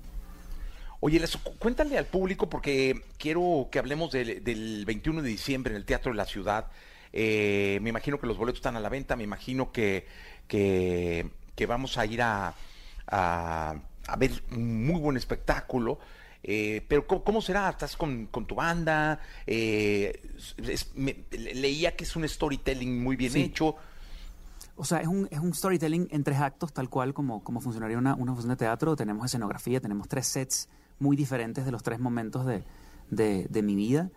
[1.00, 5.72] Oye, Les, cu- cuéntale al público porque quiero que hablemos del, del 21 de diciembre
[5.72, 6.68] en el Teatro de la Ciudad.
[7.12, 10.08] Eh, me imagino que los boletos están a la venta, me imagino que,
[10.48, 12.54] que, que vamos a ir a,
[13.08, 13.76] a,
[14.08, 16.00] a ver un muy buen espectáculo.
[16.44, 17.70] Eh, pero ¿cómo, cómo será?
[17.70, 19.20] ¿Estás con, con tu banda?
[19.48, 20.22] Eh,
[20.58, 23.42] es- me- le- leía que es un storytelling muy bien Sí.
[23.44, 23.76] hecho.
[24.76, 27.98] O sea, es un, es un storytelling en tres actos, tal cual como, como funcionaría
[27.98, 28.96] una, una función de teatro.
[28.96, 30.68] Tenemos escenografía, tenemos tres sets
[31.00, 32.64] muy diferentes de los tres momentos de,
[33.10, 34.10] de- de mi vida.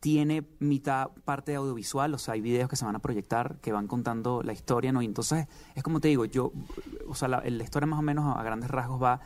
[0.00, 3.86] Tiene mitad parte audiovisual, o sea, hay videos que se van a proyectar, que van
[3.86, 5.02] contando la historia, ¿no?
[5.02, 6.52] Y entonces, es como te digo, yo,
[7.06, 9.20] o sea, la, la historia más o menos a grandes rasgos va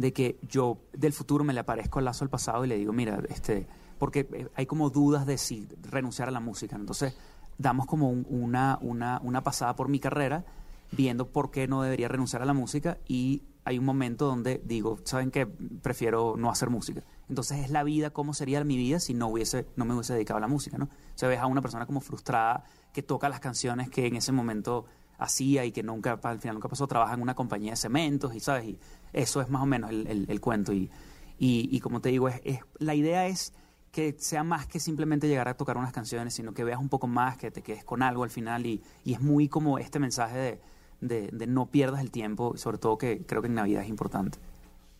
[0.00, 2.92] de que yo del futuro me le aparezco al lazo al pasado y le digo,
[2.92, 3.66] mira, este,
[3.98, 6.76] porque eh, hay como dudas de si renunciar a la música.
[6.76, 7.14] Entonces,
[7.58, 10.44] damos como un- una, una, una pasada por mi carrera,
[10.92, 14.98] viendo por qué no debería renunciar a la música y hay un momento donde digo,
[15.04, 15.46] ¿saben qué?
[15.46, 17.02] Prefiero no hacer música.
[17.28, 20.38] Entonces es la vida, cómo sería mi vida si no hubiese, no me hubiese dedicado
[20.38, 20.86] a la música, ¿no?
[20.86, 24.32] O sea, ves a una persona como frustrada que toca las canciones que en ese
[24.32, 24.86] momento
[25.20, 28.40] hacía y que nunca, al final nunca pasó, trabaja en una compañía de cementos y,
[28.40, 28.64] ¿sabes?
[28.64, 28.78] Y
[29.12, 30.72] eso es más o menos el, el- el cuento.
[30.72, 30.90] Y,
[31.38, 33.52] y, y como te digo, es, es- la idea es
[33.92, 37.06] que sea más que simplemente llegar a tocar unas canciones, sino que veas un poco
[37.06, 40.38] más, que te quedes con algo al final y, y es muy como este mensaje
[40.38, 40.60] de,
[41.00, 44.38] de, de no pierdas el tiempo, sobre todo que creo que en Navidad es importante.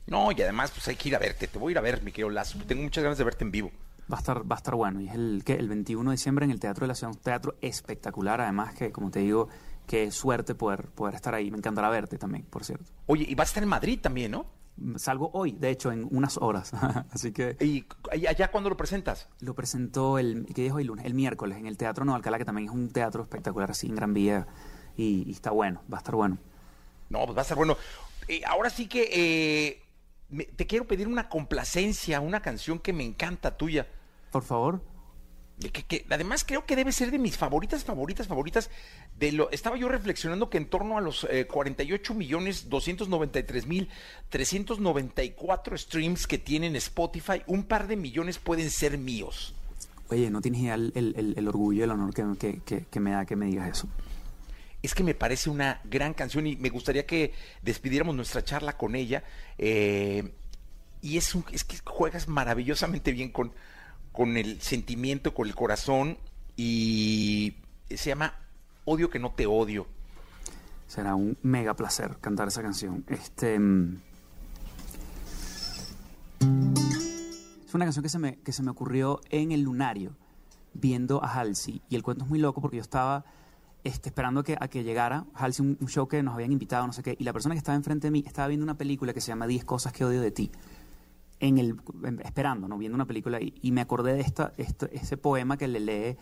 [0.07, 1.47] No, y además pues hay que ir a verte.
[1.47, 2.59] Te voy a ir a ver, mi querido Lazo.
[2.67, 3.71] Tengo muchas ganas de verte en vivo.
[4.13, 5.01] Va a estar, va a estar bueno.
[5.01, 5.53] Y es el, ¿qué?
[5.55, 7.13] el 21 de diciembre en el Teatro de la Ciudad.
[7.15, 9.49] Un teatro espectacular, además que, como te digo,
[9.91, 11.51] qué suerte poder, poder estar ahí.
[11.51, 12.85] Me encantará verte también, por cierto.
[13.07, 14.47] Oye, y vas a estar en Madrid también, ¿no?
[14.97, 16.73] Salgo hoy, de hecho, en unas horas.
[17.11, 17.57] Así que...
[17.61, 17.85] ¿Y
[18.27, 19.29] allá cuándo lo presentas?
[19.41, 21.05] Lo presentó el, ¿qué día hoy lunes?
[21.05, 23.97] El miércoles, en el Teatro Nueva Alcalá, que también es un teatro espectacular, así en
[23.97, 24.47] Gran Vía.
[24.97, 26.39] Y, y está bueno, va a estar bueno.
[27.09, 27.77] No, pues va a estar bueno.
[28.29, 29.83] Eh, ahora sí que eh,
[30.29, 33.89] me- te quiero pedir una complacencia, una canción que me encanta tuya.
[34.31, 34.81] Por favor.
[35.61, 38.71] Que, que además creo que debe ser de mis favoritas, favoritas, favoritas.
[39.19, 43.89] De lo, estaba yo reflexionando que en torno a los eh, 48 millones 293 mil
[44.31, 49.55] 394 streams que tienen Spotify, un par de millones pueden ser míos.
[50.09, 53.01] Oye, no tienes idea el, el- el- el orgullo, el honor que, que- que- que
[53.01, 53.89] me da que me digas eso.
[54.83, 58.95] Es que me parece una gran canción y me gustaría que despidiéramos nuestra charla con
[58.95, 59.23] ella.
[59.59, 60.33] eh,
[61.03, 63.53] y es, un- es que juegas maravillosamente bien con,
[64.13, 66.19] con el sentimiento, con el corazón.
[66.57, 67.57] y
[67.89, 68.35] se llama
[68.85, 69.87] Odio que no te odio.
[70.87, 73.05] Será un mega placer cantar esa canción.
[73.09, 73.59] Este.
[73.59, 74.01] mm,
[77.67, 80.17] Es una canción que se, me, que se me ocurrió en el lunario,
[80.75, 81.81] viendo a Halsey.
[81.89, 83.25] Y el cuento es muy loco porque yo estaba
[83.85, 86.93] este, esperando que, a que llegara Halsey, un, un show que nos habían invitado, no
[86.93, 87.15] sé qué.
[87.17, 89.47] Y la persona que estaba enfrente de mí estaba viendo una película que se llama
[89.47, 90.51] 10 cosas que odio de ti.
[91.41, 92.77] En el, en- esperando, ¿no?
[92.79, 96.17] Viendo una película y, y me acordé de esta, esta- ese poema que le lee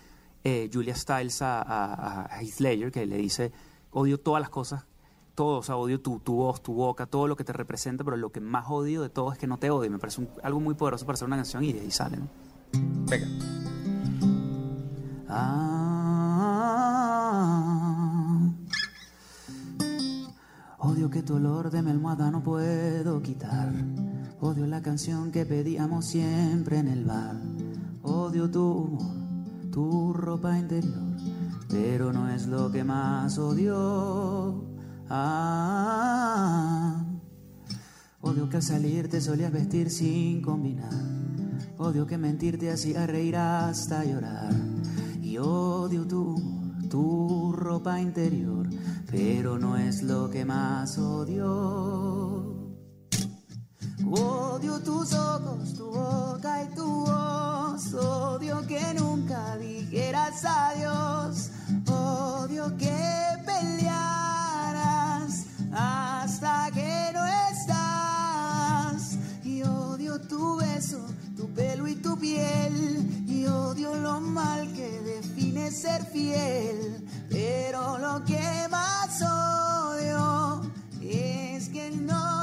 [0.45, 3.51] eh, Julia Stiles a, a, a Heath Ledger, que le dice,
[3.91, 4.87] odio todas las cosas,
[5.35, 8.17] todo, o sea, odio tu, tu voz, tu boca, todo lo que te representa, pero
[8.17, 9.91] lo que más odio de todo es que no te odio.
[9.91, 12.29] Me parece un- algo muy poderoso para hacer una canción y de ahí sale, ¿no?
[13.11, 13.27] Venga.
[17.21, 18.39] Ah,
[20.79, 23.73] odio que tu olor de mi almohada no puedo quitar.
[24.41, 27.35] Odio la canción que pedíamos siempre en el bar.
[28.03, 31.17] Odio tu humor, tu ropa interior,
[31.69, 34.65] pero no es lo que más odio.
[35.11, 37.05] Ah,
[38.21, 40.93] odio que al salir te solías vestir sin combinar.
[41.77, 44.55] Odio que mentir te hacía reír hasta llorar.
[45.21, 48.69] Y odio tu humor, tu ropa interior,
[49.11, 52.48] pero no es lo que más odio.
[54.07, 57.93] Odio tus ojos, tu boca y tu voz.
[57.95, 61.51] Odio que nunca dijeras adiós.
[61.91, 62.97] Odio que
[63.45, 63.87] pelearas
[65.73, 69.19] hasta que no estás.
[69.45, 71.05] Y odio tu beso,
[71.37, 73.27] tu pelo y tu piel.
[73.27, 77.05] Y odio lo mal que define ser fiel.
[77.29, 80.63] Pero lo que más odio
[81.01, 82.38] es que no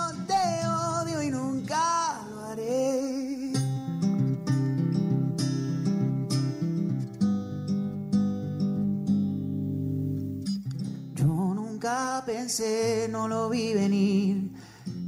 [13.10, 14.52] no lo vi venir,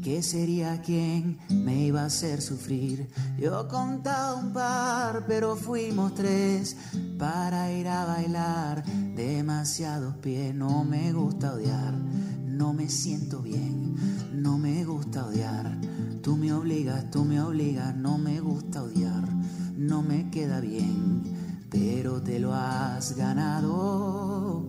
[0.04, 3.08] que sería quien me iba a hacer sufrir.
[3.38, 6.76] Yo contaba un par, pero fuimos tres
[7.20, 8.84] para ir a bailar.
[9.16, 13.96] Demasiados pies, no me gusta odiar, no me siento bien,
[14.34, 15.78] no me gusta odiar.
[16.24, 19.30] Tú me obligas, tú me obligas, no me gusta odiar,
[19.76, 21.22] no me queda bien,
[21.70, 24.68] pero te lo has ganado.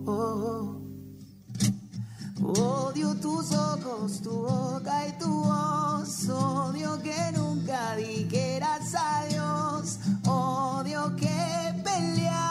[2.41, 6.29] Odio tus ojos, tu boca y tu voz.
[6.29, 9.99] Odio que nunca dijeras adiós.
[10.25, 12.48] Odio que pelearas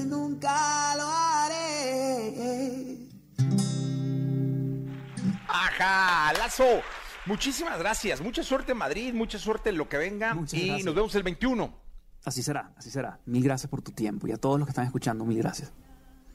[0.00, 2.96] y nunca lo haré.
[5.48, 6.82] Ajá, Lazo.
[7.26, 8.20] Muchísimas gracias.
[8.20, 10.34] Mucha suerte en Madrid, mucha suerte en lo que venga.
[10.34, 10.84] Muchas y gracias.
[10.86, 11.74] nos vemos el 21.
[12.24, 13.20] Así será, así será.
[13.26, 15.72] Mil gracias por tu tiempo y a todos los que están escuchando, mil gracias.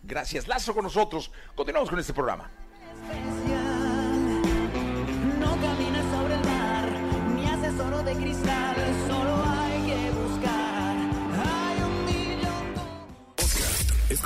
[0.03, 1.31] Gracias, Lazo, con nosotros.
[1.55, 2.49] Continuamos con este programa.